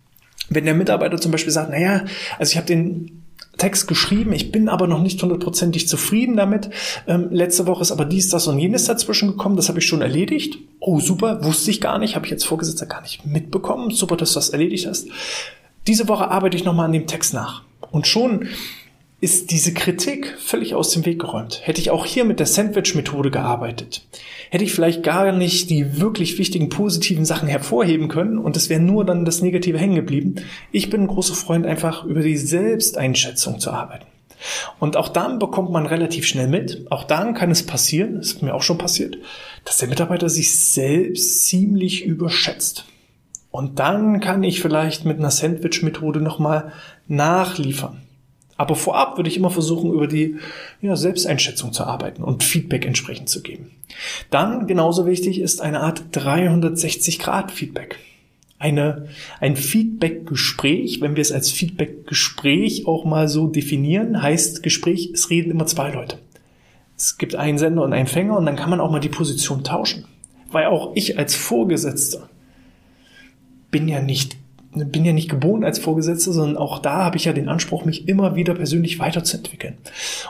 Wenn 0.49 0.65
der 0.65 0.75
Mitarbeiter 0.75 1.19
zum 1.19 1.33
Beispiel 1.33 1.53
sagt, 1.53 1.71
naja, 1.71 2.05
also 2.38 2.53
ich 2.53 2.57
habe 2.57 2.67
den 2.67 3.18
Text 3.59 3.88
geschrieben, 3.88 4.33
ich 4.33 4.50
bin 4.50 4.69
aber 4.69 4.87
noch 4.87 5.03
nicht 5.03 5.21
hundertprozentig 5.21 5.88
zufrieden 5.88 6.37
damit. 6.37 6.71
Ähm, 7.07 7.29
letzte 7.31 7.67
Woche 7.67 7.83
ist 7.83 7.93
aber 7.93 8.05
dies, 8.05 8.29
das 8.29 8.47
und 8.47 8.59
jenes 8.59 8.87
dazwischen 8.87 9.29
gekommen, 9.29 9.57
das 9.57 9.69
habe 9.69 9.81
ich 9.81 9.87
schon 9.87 10.00
erledigt. 10.00 10.59
Oh, 10.81 11.00
super, 11.00 11.45
wusste 11.45 11.71
ich 11.71 11.81
gar 11.81 11.99
nicht, 11.99 12.15
habe 12.17 12.25
ich 12.25 12.31
jetzt 12.31 12.47
Vorgesetzter 12.47 12.87
gar 12.87 13.03
nicht 13.03 13.27
mitbekommen. 13.27 13.91
Super, 13.91 14.17
dass 14.17 14.33
du 14.33 14.37
das 14.37 14.50
erledigt 14.50 14.87
hast. 14.87 15.09
Diese 15.87 16.09
Woche 16.09 16.31
arbeite 16.31 16.57
ich 16.57 16.65
nochmal 16.65 16.87
an 16.87 16.93
dem 16.93 17.07
Text 17.07 17.35
nach. 17.35 17.62
Und 17.91 18.07
schon 18.07 18.47
ist 19.21 19.51
diese 19.51 19.75
Kritik 19.75 20.37
völlig 20.39 20.75
aus 20.75 20.91
dem 20.91 21.05
Weg 21.05 21.19
geräumt. 21.19 21.61
Hätte 21.65 21.81
ich 21.81 21.91
auch 21.91 22.07
hier 22.07 22.25
mit 22.25 22.39
der 22.39 22.47
Sandwich-Methode 22.47 23.33
gearbeitet, 23.33 24.07
hätte 24.51 24.63
ich 24.63 24.73
vielleicht 24.73 25.03
gar 25.03 25.33
nicht 25.33 25.71
die 25.71 26.01
wirklich 26.01 26.39
wichtigen 26.39 26.69
positiven 26.69 27.25
Sachen 27.25 27.49
hervorheben 27.49 28.09
können 28.09 28.39
und 28.39 28.57
es 28.57 28.69
wäre 28.69 28.81
nur 28.81 29.05
dann 29.05 29.25
das 29.25 29.43
Negative 29.43 29.79
hängen 29.79 29.97
geblieben. 29.97 30.37
Ich 30.71 30.89
bin 30.89 31.03
ein 31.03 31.07
großer 31.09 31.35
Freund, 31.35 31.67
einfach 31.67 32.05
über 32.05 32.21
die 32.21 32.37
Selbsteinschätzung 32.37 33.59
zu 33.59 33.73
arbeiten. 33.73 34.07
Und 34.79 34.97
auch 34.97 35.09
dann 35.09 35.41
bekommt 35.41 35.73
man 35.73 35.87
relativ 35.87 36.25
schnell 36.25 36.47
mit, 36.47 36.87
auch 36.91 37.03
dann 37.03 37.35
kann 37.35 37.51
es 37.51 37.67
passieren, 37.67 38.19
das 38.19 38.29
ist 38.29 38.43
mir 38.43 38.55
auch 38.55 38.63
schon 38.63 38.79
passiert, 38.79 39.19
dass 39.65 39.79
der 39.79 39.89
Mitarbeiter 39.89 40.29
sich 40.29 40.57
selbst 40.61 41.47
ziemlich 41.47 42.05
überschätzt. 42.05 42.85
Und 43.51 43.81
dann 43.81 44.21
kann 44.21 44.45
ich 44.45 44.63
vielleicht 44.63 45.05
mit 45.05 45.19
einer 45.19 45.33
Sandwich-Methode 45.33 46.21
nochmal 46.21 46.73
nachliefern. 47.09 48.03
Aber 48.59 48.75
vorab 48.75 49.17
würde 49.17 49.31
ich 49.31 49.37
immer 49.37 49.50
versuchen, 49.50 49.93
über 49.93 50.09
die 50.09 50.37
ja, 50.83 50.97
Selbsteinschätzung 50.97 51.73
zu 51.73 51.85
arbeiten 51.85 52.25
und 52.25 52.43
Feedback 52.43 52.85
entsprechend 52.85 53.29
zu 53.29 53.41
geben. 53.41 53.71
Dann, 54.31 54.67
genauso 54.67 55.07
wichtig, 55.07 55.41
ist 55.41 55.62
eine 55.62 55.81
Art 55.81 56.03
360-Grad-Feedback. 56.12 57.97
Eine, 58.59 59.07
ein 59.41 59.55
Feedback-Gespräch, 59.55 61.00
wenn 61.00 61.15
wir 61.15 61.23
es 61.23 61.31
als 61.31 61.53
Feedback-Gespräch 61.53 62.88
auch 62.88 63.05
mal 63.05 63.29
so 63.29 63.47
definieren, 63.47 64.21
heißt 64.21 64.65
Gespräch, 64.65 65.12
es 65.15 65.31
reden 65.31 65.53
immer 65.53 65.67
zwei 65.67 65.93
Leute. 65.93 66.19
Es 66.97 67.17
gibt 67.17 67.37
einen 67.37 67.59
Sender 67.59 67.85
und 67.85 67.93
einen 67.93 68.07
Empfänger 68.07 68.37
und 68.37 68.45
dann 68.45 68.57
kann 68.57 68.71
man 68.71 68.81
auch 68.81 68.91
mal 68.91 68.99
die 68.99 69.09
Position 69.09 69.62
tauschen. 69.62 70.05
Weil 70.50 70.67
auch 70.67 70.97
ich 70.97 71.17
als 71.17 71.37
Vorgesetzter 71.37 72.29
bin 73.71 73.87
ja 73.87 74.03
nicht 74.03 74.37
bin 74.73 75.05
ja 75.05 75.13
nicht 75.13 75.31
geboren 75.31 75.65
als 75.65 75.79
Vorgesetzter, 75.79 76.33
sondern 76.33 76.57
auch 76.57 76.79
da 76.79 77.05
habe 77.05 77.17
ich 77.17 77.25
ja 77.25 77.33
den 77.33 77.49
Anspruch, 77.49 77.85
mich 77.85 78.09
immer 78.09 78.37
wieder 78.37 78.55
persönlich 78.55 78.99
weiterzuentwickeln. 78.99 79.79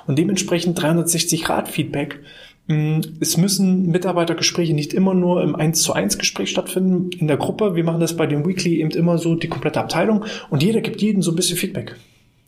Und 0.07 0.19
dementsprechend 0.19 0.81
360 0.81 1.45
Grad 1.45 1.69
Feedback. 1.69 2.21
Mm, 2.67 3.01
es 3.21 3.37
müssen 3.37 3.87
Mitarbeitergespräche 3.87 4.75
nicht 4.75 4.93
immer 4.93 5.15
nur 5.15 5.43
im 5.43 5.57
1 5.57 5.83
zu 5.83 5.93
1 5.93 6.19
Gespräch 6.19 6.51
stattfinden 6.51 7.11
in 7.19 7.27
der 7.27 7.37
Gruppe. 7.37 7.75
Wir 7.75 7.85
machen 7.85 8.01
das 8.01 8.17
bei 8.17 8.27
dem 8.27 8.47
Weekly 8.47 8.81
eben 8.81 8.91
immer 8.91 9.19
so, 9.19 9.35
die 9.35 9.49
komplette 9.49 9.81
Abteilung. 9.81 10.25
Und 10.51 10.63
jeder 10.63 10.81
gibt 10.81 11.03
jedem 11.03 11.23
so 11.23 11.33
ein 11.33 11.37
bisschen 11.37 11.57
Feedback. 11.57 11.97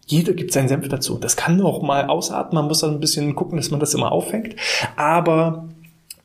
Jeder 0.06 0.32
gibt 0.32 0.52
seinen 0.52 0.68
Senf 0.68 0.88
dazu. 0.88 1.18
Das 1.18 1.36
kann 1.36 1.60
auch 1.62 1.82
mal 1.82 2.06
ausatmen. 2.06 2.62
Man 2.62 2.68
muss 2.68 2.80
dann 2.80 2.94
ein 2.94 3.00
bisschen 3.00 3.34
gucken, 3.36 3.56
dass 3.56 3.70
man 3.70 3.80
das 3.80 3.94
immer 3.94 4.10
auffängt. 4.10 4.56
Aber 4.96 5.68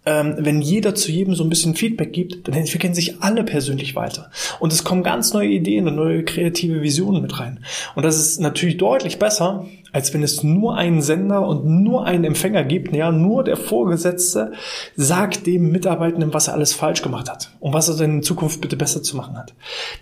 ähm, 0.06 0.36
wenn 0.38 0.62
jeder 0.62 0.94
zu 0.94 1.12
jedem 1.12 1.36
so 1.36 1.44
ein 1.44 1.50
bisschen 1.50 1.76
Feedback 1.76 2.14
gibt, 2.14 2.48
dann 2.48 2.56
entwickeln 2.56 2.94
sich 2.94 3.22
alle 3.22 3.44
persönlich 3.44 3.96
weiter. 3.96 4.30
Und 4.60 4.72
es 4.72 4.84
kommen 4.84 5.04
ganz 5.04 5.34
neue 5.34 5.50
Ideen 5.50 5.88
und 5.88 5.96
neue 5.96 6.24
kreative 6.24 6.82
Visionen 6.82 7.22
mit 7.22 7.40
rein. 7.40 7.60
Und 7.96 8.06
das 8.06 8.18
ist 8.18 8.40
natürlich 8.40 8.78
deutlich 8.78 9.18
besser, 9.18 9.66
als 9.92 10.14
wenn 10.14 10.24
es 10.24 10.44
nur 10.44 10.76
einen 10.76 11.02
Sender 11.02 11.48
und 11.48 11.66
nur 11.66 12.06
einen 12.06 12.26
Empfänger 12.26 12.64
gibt. 12.64 12.94
Ja, 12.94 13.12
nur 13.12 13.44
der 13.44 13.58
Vorgesetzte 13.58 14.52
sagt 14.96 15.48
dem 15.48 15.72
Mitarbeitenden, 15.72 16.34
was 16.34 16.50
er 16.50 16.54
alles 16.54 16.74
falsch 16.74 17.02
gemacht 17.02 17.30
hat 17.30 17.52
und 17.60 17.74
was 17.74 17.90
er 17.90 17.96
denn 17.96 18.18
in 18.18 18.24
Zukunft 18.24 18.62
bitte 18.62 18.76
besser 18.76 19.02
zu 19.02 19.18
machen 19.18 19.38
hat. 19.38 19.54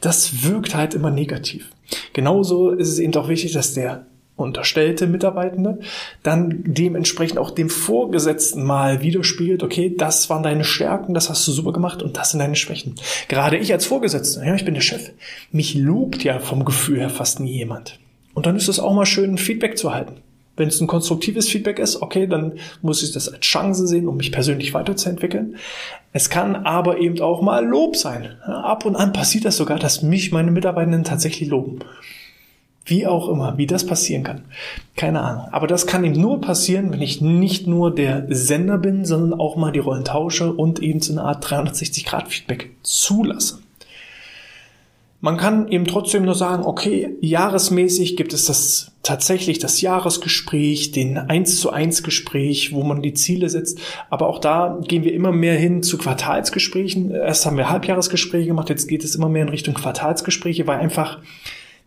Das 0.01 0.43
wirkt 0.43 0.75
halt 0.75 0.95
immer 0.95 1.11
negativ. 1.11 1.69
Genauso 2.13 2.71
ist 2.71 2.89
es 2.89 2.99
eben 2.99 3.15
auch 3.15 3.29
wichtig, 3.29 3.53
dass 3.53 3.73
der 3.73 4.05
unterstellte 4.43 5.07
Mitarbeitende, 5.07 5.79
dann 6.21 6.63
dementsprechend 6.65 7.39
auch 7.39 7.51
dem 7.51 7.69
Vorgesetzten 7.69 8.63
mal 8.63 9.01
widerspiegelt, 9.01 9.63
okay, 9.63 9.95
das 9.97 10.29
waren 10.29 10.43
deine 10.43 10.63
Stärken, 10.63 11.13
das 11.13 11.29
hast 11.29 11.47
du 11.47 11.51
super 11.51 11.73
gemacht 11.73 12.03
und 12.03 12.17
das 12.17 12.31
sind 12.31 12.39
deine 12.39 12.55
Schwächen. 12.55 12.95
Gerade 13.27 13.57
ich 13.57 13.71
als 13.73 13.85
Vorgesetzter, 13.85 14.45
ja, 14.45 14.55
ich 14.55 14.65
bin 14.65 14.73
der 14.73 14.81
Chef, 14.81 15.11
mich 15.51 15.73
lobt 15.73 16.23
ja 16.23 16.39
vom 16.39 16.65
Gefühl 16.65 16.99
her 16.99 17.09
fast 17.09 17.39
nie 17.39 17.53
jemand. 17.53 17.99
Und 18.33 18.45
dann 18.45 18.55
ist 18.55 18.67
es 18.67 18.79
auch 18.79 18.93
mal 18.93 19.05
schön, 19.05 19.37
Feedback 19.37 19.77
zu 19.77 19.93
halten. 19.93 20.21
Wenn 20.55 20.67
es 20.67 20.79
ein 20.79 20.87
konstruktives 20.87 21.49
Feedback 21.49 21.79
ist, 21.79 22.01
okay, 22.01 22.27
dann 22.27 22.53
muss 22.83 23.01
ich 23.01 23.11
das 23.11 23.27
als 23.27 23.39
Chance 23.39 23.87
sehen, 23.87 24.07
um 24.07 24.17
mich 24.17 24.31
persönlich 24.31 24.73
weiterzuentwickeln. 24.73 25.55
Es 26.11 26.29
kann 26.29 26.55
aber 26.55 26.99
eben 26.99 27.19
auch 27.21 27.41
mal 27.41 27.65
Lob 27.65 27.95
sein. 27.95 28.37
Ab 28.43 28.85
und 28.85 28.95
an 28.95 29.13
passiert 29.13 29.45
das 29.45 29.57
sogar, 29.57 29.79
dass 29.79 30.03
mich 30.03 30.31
meine 30.31 30.51
Mitarbeitenden 30.51 31.03
tatsächlich 31.03 31.49
loben. 31.49 31.79
Wie 32.85 33.07
auch 33.07 33.29
immer, 33.29 33.57
wie 33.57 33.65
das 33.65 33.85
passieren 33.85 34.23
kann. 34.23 34.43
Keine 34.95 35.21
Ahnung. 35.21 35.47
Aber 35.51 35.67
das 35.67 35.87
kann 35.87 36.03
eben 36.03 36.19
nur 36.19 36.41
passieren, 36.41 36.91
wenn 36.91 37.01
ich 37.01 37.21
nicht 37.21 37.65
nur 37.65 37.95
der 37.95 38.25
Sender 38.29 38.77
bin, 38.77 39.05
sondern 39.05 39.39
auch 39.39 39.55
mal 39.55 39.71
die 39.71 39.79
Rollen 39.79 40.03
tausche 40.03 40.51
und 40.51 40.79
eben 40.79 40.99
so 40.99 41.13
eine 41.13 41.23
Art 41.23 41.45
360-Grad-Feedback 41.45 42.71
zulasse. 42.83 43.59
Man 45.21 45.37
kann 45.37 45.69
eben 45.69 45.85
trotzdem 45.85 46.25
nur 46.25 46.35
sagen, 46.35 46.65
okay, 46.65 47.15
jahresmäßig 47.21 48.17
gibt 48.17 48.33
es 48.33 48.43
das 48.43 48.91
tatsächlich 49.03 49.57
das 49.57 49.79
Jahresgespräch, 49.79 50.91
den 50.91 51.17
1 51.17 51.61
zu 51.61 51.71
1 51.71 52.03
Gespräch, 52.03 52.73
wo 52.73 52.83
man 52.83 53.01
die 53.01 53.13
Ziele 53.13 53.47
setzt. 53.49 53.79
Aber 54.09 54.27
auch 54.27 54.39
da 54.39 54.81
gehen 54.85 55.05
wir 55.05 55.13
immer 55.13 55.31
mehr 55.31 55.55
hin 55.55 55.81
zu 55.81 55.97
Quartalsgesprächen. 55.97 57.11
Erst 57.11 57.45
haben 57.45 57.55
wir 57.55 57.69
Halbjahresgespräche 57.69 58.47
gemacht, 58.47 58.67
jetzt 58.67 58.89
geht 58.89 59.05
es 59.05 59.15
immer 59.15 59.29
mehr 59.29 59.43
in 59.43 59.49
Richtung 59.49 59.75
Quartalsgespräche, 59.75 60.67
weil 60.67 60.79
einfach 60.79 61.19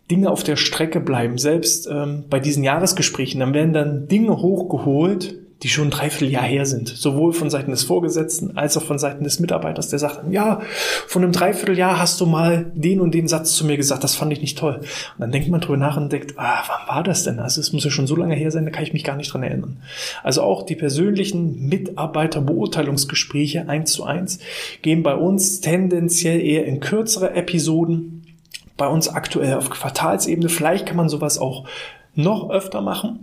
Dinge 0.09 0.31
auf 0.31 0.43
der 0.43 0.55
Strecke 0.55 0.99
bleiben. 0.99 1.37
Selbst 1.37 1.87
ähm, 1.91 2.25
bei 2.29 2.39
diesen 2.39 2.63
Jahresgesprächen, 2.63 3.39
dann 3.39 3.53
werden 3.53 3.73
dann 3.73 4.07
Dinge 4.07 4.37
hochgeholt, 4.37 5.35
die 5.63 5.69
schon 5.69 5.87
ein 5.87 5.91
Dreivierteljahr 5.91 6.43
her 6.43 6.67
sind. 6.67 6.89
Sowohl 6.89 7.33
von 7.33 7.49
Seiten 7.49 7.71
des 7.71 7.83
Vorgesetzten 7.83 8.57
als 8.57 8.77
auch 8.77 8.83
von 8.83 8.99
Seiten 8.99 9.23
des 9.23 9.39
Mitarbeiters, 9.39 9.89
der 9.89 9.97
sagt, 9.97 10.31
ja, 10.31 10.61
von 11.07 11.23
einem 11.23 11.31
Dreivierteljahr 11.31 11.99
hast 11.99 12.21
du 12.21 12.27
mal 12.27 12.71
den 12.75 13.01
und 13.01 13.15
den 13.15 13.27
Satz 13.27 13.55
zu 13.55 13.65
mir 13.65 13.75
gesagt, 13.75 14.03
das 14.03 14.15
fand 14.15 14.31
ich 14.31 14.41
nicht 14.41 14.57
toll. 14.57 14.75
Und 14.75 15.19
dann 15.19 15.31
denkt 15.31 15.49
man 15.49 15.61
drüber 15.61 15.77
nach 15.77 15.97
und 15.97 16.11
denkt, 16.11 16.35
ah, 16.37 16.63
wann 16.67 16.95
war 16.95 17.03
das 17.03 17.23
denn? 17.23 17.39
Also 17.39 17.59
es 17.59 17.73
muss 17.73 17.83
ja 17.83 17.89
schon 17.89 18.05
so 18.05 18.15
lange 18.15 18.35
her 18.35 18.51
sein, 18.51 18.65
da 18.65 18.71
kann 18.71 18.83
ich 18.83 18.93
mich 18.93 19.03
gar 19.03 19.15
nicht 19.15 19.33
dran 19.33 19.41
erinnern. 19.41 19.77
Also 20.23 20.43
auch 20.43 20.63
die 20.63 20.75
persönlichen 20.75 21.67
Mitarbeiterbeurteilungsgespräche 21.67 23.67
eins 23.67 23.91
zu 23.91 24.03
eins 24.03 24.37
gehen 24.83 25.01
bei 25.01 25.15
uns 25.15 25.61
tendenziell 25.61 26.39
eher 26.39 26.65
in 26.65 26.79
kürzere 26.79 27.33
Episoden 27.33 28.16
bei 28.77 28.87
uns 28.87 29.09
aktuell 29.09 29.55
auf 29.55 29.69
Quartalsebene. 29.69 30.49
Vielleicht 30.49 30.85
kann 30.85 30.97
man 30.97 31.09
sowas 31.09 31.37
auch 31.37 31.67
noch 32.15 32.49
öfter 32.49 32.81
machen. 32.81 33.19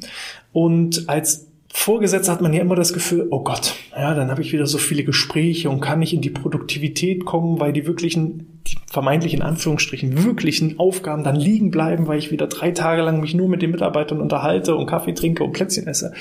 Und 0.53 1.09
als 1.09 1.47
Vorgesetzter 1.77 2.31
hat 2.31 2.41
man 2.41 2.53
ja 2.53 2.61
immer 2.61 2.77
das 2.77 2.93
Gefühl, 2.93 3.27
oh 3.31 3.43
Gott, 3.43 3.75
ja, 3.91 4.15
dann 4.15 4.31
habe 4.31 4.41
ich 4.43 4.53
wieder 4.53 4.67
so 4.67 4.79
viele 4.79 5.03
Gespräche 5.03 5.69
und 5.69 5.81
kann 5.81 5.99
nicht 5.99 6.15
in 6.15 6.21
die 6.21 6.31
Produktivität 6.31 7.25
kommen, 7.25 7.59
weil 7.59 7.73
die 7.73 7.85
wirklichen, 7.87 8.63
die 8.69 8.77
vermeintlichen 8.87 9.43
Anführungsstrichen 9.43 10.25
wirklichen 10.25 10.79
Aufgaben 10.79 11.25
dann 11.25 11.35
liegen 11.35 11.73
bleiben, 11.73 12.07
weil 12.07 12.21
ich 12.21 12.31
wieder 12.31 12.47
drei 12.47 12.71
Tage 12.71 13.03
lang 13.03 13.21
mich 13.21 13.35
nur 13.35 13.49
mit 13.49 13.61
den 13.61 13.73
Mitarbeitern 13.73 14.21
unterhalte 14.21 14.77
und 14.77 14.87
Kaffee 14.87 15.15
trinke 15.15 15.43
und 15.43 15.53
Plätzchen 15.53 15.89
esse. 15.89 16.13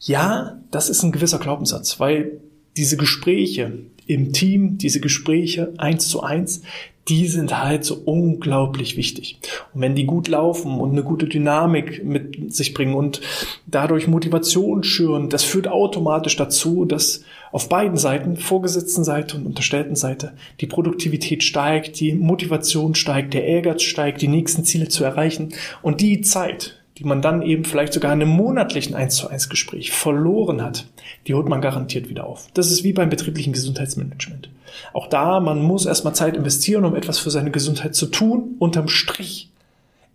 Ja, 0.00 0.58
das 0.70 0.90
ist 0.90 1.02
ein 1.02 1.12
gewisser 1.12 1.38
Glaubenssatz, 1.38 1.98
weil 1.98 2.40
diese 2.76 2.98
Gespräche 2.98 3.72
im 4.06 4.34
Team, 4.34 4.76
diese 4.76 5.00
Gespräche 5.00 5.72
eins 5.78 6.08
zu 6.08 6.22
eins, 6.22 6.60
die 7.08 7.28
sind 7.28 7.62
halt 7.62 7.84
so 7.84 7.94
unglaublich 8.04 8.96
wichtig. 8.96 9.38
Und 9.72 9.80
wenn 9.80 9.94
die 9.94 10.06
gut 10.06 10.26
laufen 10.26 10.80
und 10.80 10.90
eine 10.90 11.04
gute 11.04 11.26
Dynamik 11.26 12.04
mit 12.04 12.52
sich 12.52 12.74
bringen 12.74 12.94
und 12.94 13.20
dadurch 13.66 14.08
Motivation 14.08 14.82
schüren, 14.82 15.28
das 15.28 15.44
führt 15.44 15.68
automatisch 15.68 16.36
dazu, 16.36 16.84
dass 16.84 17.22
auf 17.52 17.68
beiden 17.68 17.96
Seiten, 17.96 18.36
vorgesetzten 18.36 19.04
Seite 19.04 19.36
und 19.36 19.46
unterstellten 19.46 19.94
Seite, 19.94 20.32
die 20.60 20.66
Produktivität 20.66 21.44
steigt, 21.44 22.00
die 22.00 22.12
Motivation 22.12 22.94
steigt, 22.94 23.34
der 23.34 23.44
Ehrgeiz 23.44 23.82
steigt, 23.82 24.20
die 24.20 24.28
nächsten 24.28 24.64
Ziele 24.64 24.88
zu 24.88 25.04
erreichen. 25.04 25.50
Und 25.82 26.00
die 26.00 26.22
Zeit, 26.22 26.82
die 26.98 27.04
man 27.04 27.20
dann 27.20 27.42
eben 27.42 27.64
vielleicht 27.64 27.92
sogar 27.92 28.12
in 28.12 28.22
einem 28.22 28.30
monatlichen 28.30 28.94
1 28.94 29.16
zu 29.16 29.28
1 29.28 29.48
Gespräch 29.48 29.92
verloren 29.92 30.62
hat, 30.62 30.86
die 31.26 31.34
holt 31.34 31.48
man 31.48 31.60
garantiert 31.60 32.08
wieder 32.08 32.26
auf. 32.26 32.48
Das 32.54 32.70
ist 32.70 32.84
wie 32.84 32.92
beim 32.92 33.10
betrieblichen 33.10 33.52
Gesundheitsmanagement. 33.52 34.48
Auch 34.92 35.06
da, 35.06 35.40
man 35.40 35.62
muss 35.62 35.86
erstmal 35.86 36.14
Zeit 36.14 36.36
investieren, 36.36 36.84
um 36.84 36.96
etwas 36.96 37.18
für 37.18 37.30
seine 37.30 37.50
Gesundheit 37.50 37.94
zu 37.94 38.06
tun. 38.06 38.56
Unterm 38.58 38.88
Strich 38.88 39.50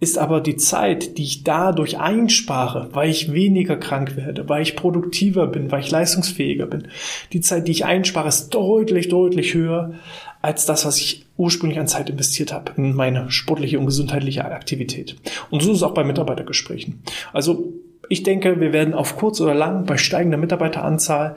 ist 0.02 0.18
aber 0.18 0.42
die 0.42 0.58
Zeit, 0.58 1.20
die 1.20 1.24
ich 1.24 1.44
dadurch 1.44 2.00
einspare, 2.00 2.90
weil 2.92 3.12
ich 3.12 3.34
weniger 3.34 3.78
krank 3.78 4.18
werde, 4.18 4.50
weil 4.50 4.64
ich 4.64 4.76
produktiver 4.76 5.46
bin, 5.46 5.72
weil 5.72 5.82
ich 5.82 5.92
leistungsfähiger 5.92 6.66
bin. 6.66 6.88
Die 7.34 7.40
Zeit, 7.40 7.68
die 7.68 7.72
ich 7.72 7.86
einspare, 7.86 8.28
ist 8.28 8.50
deutlich, 8.50 9.10
deutlich 9.10 9.54
höher 9.54 9.94
als 10.42 10.66
das, 10.66 10.86
was 10.86 10.98
ich 10.98 11.28
ursprünglich 11.38 11.80
an 11.80 11.88
Zeit 11.88 12.10
investiert 12.10 12.52
habe 12.52 12.72
in 12.78 12.96
meine 12.96 13.30
sportliche 13.30 13.78
und 13.78 13.86
gesundheitliche 13.86 14.44
Aktivität. 14.44 15.18
Und 15.52 15.62
so 15.62 15.70
ist 15.70 15.78
es 15.78 15.84
auch 15.84 15.94
bei 15.94 16.04
Mitarbeitergesprächen. 16.04 17.04
Also 17.32 17.72
ich 18.10 18.24
denke, 18.24 18.60
wir 18.60 18.74
werden 18.74 18.96
auf 18.96 19.18
kurz 19.18 19.40
oder 19.40 19.54
lang 19.54 19.86
bei 19.86 19.98
steigender 19.98 20.40
Mitarbeiteranzahl 20.40 21.36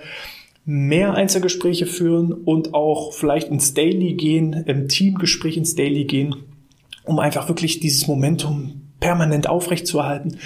mehr 0.64 1.12
Einzelgespräche 1.12 1.84
führen 1.84 2.32
und 2.32 2.72
auch 2.72 3.12
vielleicht 3.12 3.48
ins 3.48 3.74
Daily 3.74 4.14
gehen, 4.14 4.54
im 4.54 4.88
Teamgespräch 4.88 5.58
ins 5.58 5.74
Daily 5.74 6.04
gehen 6.04 6.34
um 7.04 7.18
einfach 7.18 7.48
wirklich 7.48 7.80
dieses 7.80 8.06
Momentum 8.06 8.82
permanent 9.00 9.48
aufrechtzuerhalten, 9.48 10.38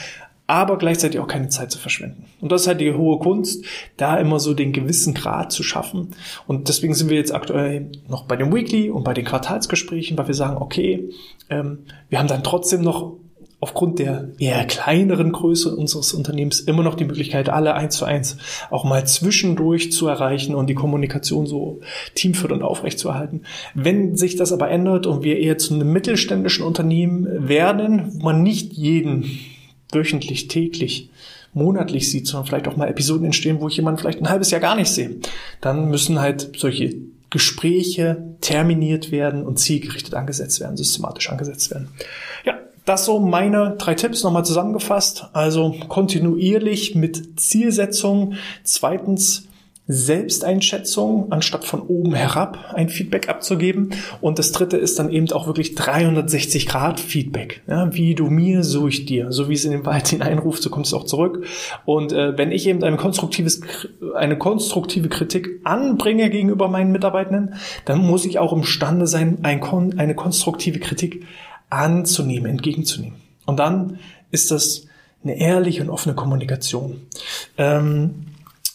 aber 0.48 0.78
gleichzeitig 0.78 1.20
auch 1.20 1.26
keine 1.26 1.50
Zeit 1.50 1.70
zu 1.70 1.78
verschwenden. 1.78 2.24
Und 2.40 2.50
das 2.50 2.62
ist 2.62 2.68
halt 2.68 2.80
die 2.80 2.94
hohe 2.94 3.18
Kunst, 3.18 3.64
da 3.98 4.16
immer 4.18 4.40
so 4.40 4.54
den 4.54 4.72
gewissen 4.72 5.12
Grad 5.12 5.52
zu 5.52 5.62
schaffen. 5.62 6.14
Und 6.46 6.68
deswegen 6.68 6.94
sind 6.94 7.10
wir 7.10 7.18
jetzt 7.18 7.34
aktuell 7.34 7.92
noch 8.08 8.24
bei 8.24 8.36
dem 8.36 8.52
Weekly 8.52 8.88
und 8.88 9.04
bei 9.04 9.12
den 9.12 9.26
Quartalsgesprächen, 9.26 10.16
weil 10.16 10.26
wir 10.26 10.34
sagen, 10.34 10.56
okay, 10.56 11.10
ähm, 11.50 11.80
wir 12.08 12.18
haben 12.18 12.28
dann 12.28 12.42
trotzdem 12.42 12.80
noch 12.80 13.12
aufgrund 13.60 13.98
der 13.98 14.28
eher 14.38 14.64
kleineren 14.64 15.32
Größe 15.32 15.74
unseres 15.74 16.14
Unternehmens 16.14 16.60
immer 16.60 16.84
noch 16.84 16.94
die 16.94 17.04
Möglichkeit, 17.04 17.48
alle 17.48 17.74
eins 17.74 17.96
zu 17.96 18.04
eins 18.04 18.36
auch 18.70 18.84
mal 18.84 19.06
zwischendurch 19.06 19.90
zu 19.90 20.06
erreichen 20.06 20.54
und 20.54 20.68
die 20.68 20.74
Kommunikation 20.74 21.46
so 21.46 21.80
teamfördernd 22.14 22.62
aufrechtzuerhalten. 22.62 23.42
Wenn 23.74 24.16
sich 24.16 24.36
das 24.36 24.52
aber 24.52 24.70
ändert 24.70 25.06
und 25.06 25.24
wir 25.24 25.38
eher 25.38 25.58
zu 25.58 25.74
einem 25.74 25.92
mittelständischen 25.92 26.64
Unternehmen 26.64 27.48
werden, 27.48 28.12
wo 28.12 28.24
man 28.26 28.42
nicht 28.42 28.74
jeden 28.74 29.40
wöchentlich, 29.90 30.48
täglich, 30.48 31.10
monatlich 31.52 32.10
sieht, 32.10 32.26
sondern 32.26 32.46
vielleicht 32.46 32.68
auch 32.68 32.76
mal 32.76 32.88
Episoden 32.88 33.24
entstehen, 33.24 33.60
wo 33.60 33.68
ich 33.68 33.76
jemanden 33.76 33.98
vielleicht 33.98 34.20
ein 34.20 34.28
halbes 34.28 34.50
Jahr 34.50 34.60
gar 34.60 34.76
nicht 34.76 34.90
sehe, 34.90 35.16
dann 35.60 35.88
müssen 35.88 36.20
halt 36.20 36.52
solche 36.56 36.94
Gespräche 37.30 38.36
terminiert 38.40 39.10
werden 39.10 39.44
und 39.44 39.58
zielgerichtet 39.58 40.14
angesetzt 40.14 40.60
werden, 40.60 40.76
systematisch 40.76 41.30
angesetzt 41.30 41.70
werden. 41.70 41.88
Ja, 42.44 42.54
das 42.88 43.04
so 43.04 43.20
meine 43.20 43.76
drei 43.78 43.94
Tipps 43.94 44.22
nochmal 44.22 44.44
zusammengefasst. 44.44 45.26
Also 45.32 45.74
kontinuierlich 45.88 46.94
mit 46.94 47.38
Zielsetzung. 47.40 48.34
Zweitens 48.64 49.48
Selbsteinschätzung, 49.90 51.32
anstatt 51.32 51.64
von 51.64 51.80
oben 51.80 52.12
herab 52.12 52.74
ein 52.74 52.90
Feedback 52.90 53.30
abzugeben. 53.30 53.94
Und 54.20 54.38
das 54.38 54.52
dritte 54.52 54.76
ist 54.76 54.98
dann 54.98 55.10
eben 55.10 55.32
auch 55.32 55.46
wirklich 55.46 55.74
360 55.74 56.66
Grad 56.66 57.00
Feedback. 57.00 57.62
Ja, 57.66 57.92
wie 57.94 58.14
du 58.14 58.26
mir, 58.26 58.62
so 58.64 58.86
ich 58.86 59.06
dir. 59.06 59.32
So 59.32 59.48
wie 59.48 59.54
es 59.54 59.64
in 59.64 59.72
den 59.72 59.86
Wald 59.86 60.06
hineinruft, 60.08 60.62
so 60.62 60.68
kommt 60.68 60.86
es 60.86 60.92
auch 60.92 61.04
zurück. 61.04 61.46
Und 61.86 62.12
äh, 62.12 62.36
wenn 62.36 62.52
ich 62.52 62.66
eben 62.66 62.84
ein 62.84 62.98
konstruktives, 62.98 63.62
eine 64.14 64.36
konstruktive 64.36 65.08
Kritik 65.08 65.60
anbringe 65.64 66.28
gegenüber 66.28 66.68
meinen 66.68 66.92
Mitarbeitenden, 66.92 67.54
dann 67.86 67.98
muss 67.98 68.26
ich 68.26 68.38
auch 68.38 68.52
imstande 68.52 69.06
sein, 69.06 69.38
ein, 69.42 69.62
eine 69.98 70.14
konstruktive 70.14 70.80
Kritik 70.80 71.24
anzunehmen, 71.70 72.50
entgegenzunehmen. 72.50 73.18
Und 73.46 73.58
dann 73.58 73.98
ist 74.30 74.50
das 74.50 74.86
eine 75.22 75.38
ehrliche 75.38 75.82
und 75.82 75.90
offene 75.90 76.14
Kommunikation. 76.14 77.00
Ähm, 77.56 78.26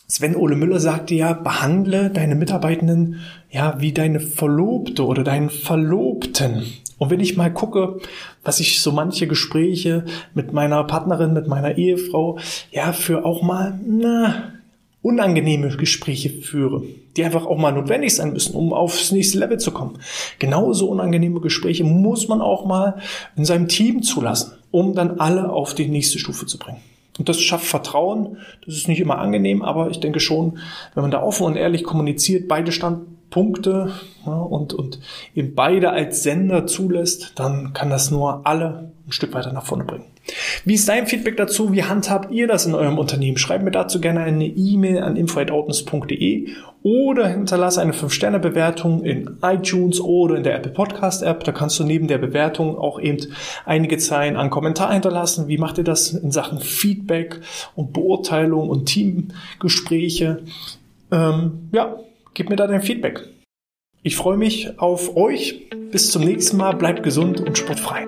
Sven 0.08 0.36
Ole 0.36 0.56
Müller 0.56 0.80
sagte 0.80 1.16
ja, 1.16 1.34
behandle 1.34 2.10
deine 2.12 2.36
Mitarbeitenden 2.36 3.22
ja 3.50 3.80
wie 3.80 3.94
deine 3.94 4.20
Verlobte 4.20 5.06
oder 5.06 5.24
deinen 5.24 5.50
Verlobten. 5.50 6.66
Und 6.98 7.10
wenn 7.10 7.20
ich 7.20 7.38
mal 7.38 7.52
gucke, 7.52 8.00
was 8.44 8.60
ich 8.60 8.82
so 8.82 8.92
manche 8.92 9.28
Gespräche 9.28 10.06
mit 10.34 10.54
meiner 10.54 10.84
Partnerin, 10.84 11.34
mit 11.34 11.48
meiner 11.48 11.78
Ehefrau, 11.78 12.38
ja, 12.72 12.94
für 12.94 13.26
auch 13.26 13.42
mal, 13.42 13.80
na, 13.86 14.54
unangenehme 15.03 15.67
Gespräche 15.75 16.29
führe, 16.29 16.81
die 17.15 17.24
einfach 17.24 17.45
auch 17.45 17.57
mal 17.57 17.74
notwendig 17.74 18.15
sein 18.15 18.33
müssen, 18.33 18.55
um 18.55 18.74
aufs 18.74 19.12
nächste 19.12 19.38
Level 19.38 19.60
zu 19.60 19.72
kommen. 19.72 20.00
Genauso 20.39 20.89
unangenehme 20.89 21.41
Gespräche 21.41 21.83
muss 21.83 22.27
man 22.29 22.41
auch 22.41 22.65
mal 22.65 22.95
in 23.35 23.46
seinem 23.46 23.68
Team 23.68 24.01
zulassen, 24.01 24.53
um 24.72 24.96
dann 24.96 25.20
alle 25.20 25.51
auf 25.51 25.75
die 25.75 25.87
nächste 25.87 26.18
Stufe 26.18 26.48
zu 26.48 26.57
bringen. 26.57 26.79
Und 27.20 27.29
das 27.29 27.39
schafft 27.42 27.66
Vertrauen. 27.66 28.37
Das 28.66 28.75
ist 28.75 28.87
nicht 28.87 29.00
immer 29.00 29.20
angenehm, 29.20 29.61
aber 29.61 29.92
ich 29.92 30.00
denke 30.00 30.20
schon, 30.20 30.57
wenn 30.96 31.03
man 31.03 31.11
da 31.11 31.22
offen 31.22 31.46
und 31.46 31.57
ehrlich 31.57 31.83
kommuniziert, 31.83 32.48
beide 32.48 32.72
Standpunkte 32.72 33.92
ja, 34.25 34.33
und, 34.33 34.74
und 34.74 35.00
eben 35.35 35.53
beide 35.53 35.92
als 35.92 36.24
Sender 36.24 36.66
zulässt, 36.66 37.33
dann 37.35 37.74
kann 37.74 37.89
das 37.89 38.09
nur 38.09 38.48
alle 38.48 38.94
ein 39.05 39.11
Stück 39.11 39.33
weiter 39.33 39.53
nach 39.53 39.66
vorne 39.66 39.83
bringen. 39.83 40.13
Wie 40.66 40.75
ist 40.75 40.88
dein 40.88 41.07
Feedback 41.07 41.38
dazu? 41.38 41.74
Wie 41.74 41.83
handhabt 41.83 42.31
ihr 42.31 42.48
das 42.48 42.66
in 42.66 42.75
eurem 42.75 42.98
Unternehmen? 42.98 43.38
Schreibt 43.38 43.64
mir 43.64 43.72
dazu 43.72 44.00
gerne 44.00 44.22
eine 44.22 44.46
E-Mail 44.46 45.00
an 45.00 45.18
info.outness.de 45.18 46.50
oder 46.81 47.27
hinterlasse 47.27 47.81
eine 47.81 47.94
5-Sterne-Bewertung 47.94 49.03
in 49.03 49.38
iTunes 49.42 50.00
oder 50.00 50.36
in 50.36 50.44
der 50.44 50.55
Apple 50.55 50.72
Podcast 50.72 51.24
App. 51.24 51.44
Da 51.44 51.51
kannst 51.51 51.79
du 51.79 51.83
neben 51.83 52.07
der 52.07 52.18
Bewertung 52.18 52.77
auch 52.77 53.00
eben 53.00 53.18
einige 53.66 53.98
Zeilen 53.98 54.38
an 54.38 54.50
Kommentar 54.50 54.94
hinterlassen. 54.94 55.48
Wie 55.48 55.57
macht 55.57 55.77
ihr 55.77 55.83
das 55.83 56.14
in 56.14 56.31
Sachen 56.31 56.59
Feedback 56.59 57.40
und 57.75 57.94
Beurteilung 57.94 58.70
und 58.70 58.86
Teamgespräche? 58.86 60.44
Ähm, 61.12 61.70
ja, 61.74 61.98
gib 62.33 62.50
mir 62.50 62.55
da 62.55 62.68
dein 62.68 62.81
Feedback. 62.81 63.27
Ich 64.03 64.16
freue 64.18 64.38
mich 64.38 64.79
auf 64.79 65.16
euch. 65.16 65.70
Bis 65.92 66.12
zum 66.12 66.24
nächsten 66.24 66.57
Mal. 66.57 66.74
Bleibt 66.74 67.03
gesund 67.03 67.40
und 67.40 67.57
sportfrei. 67.57 68.07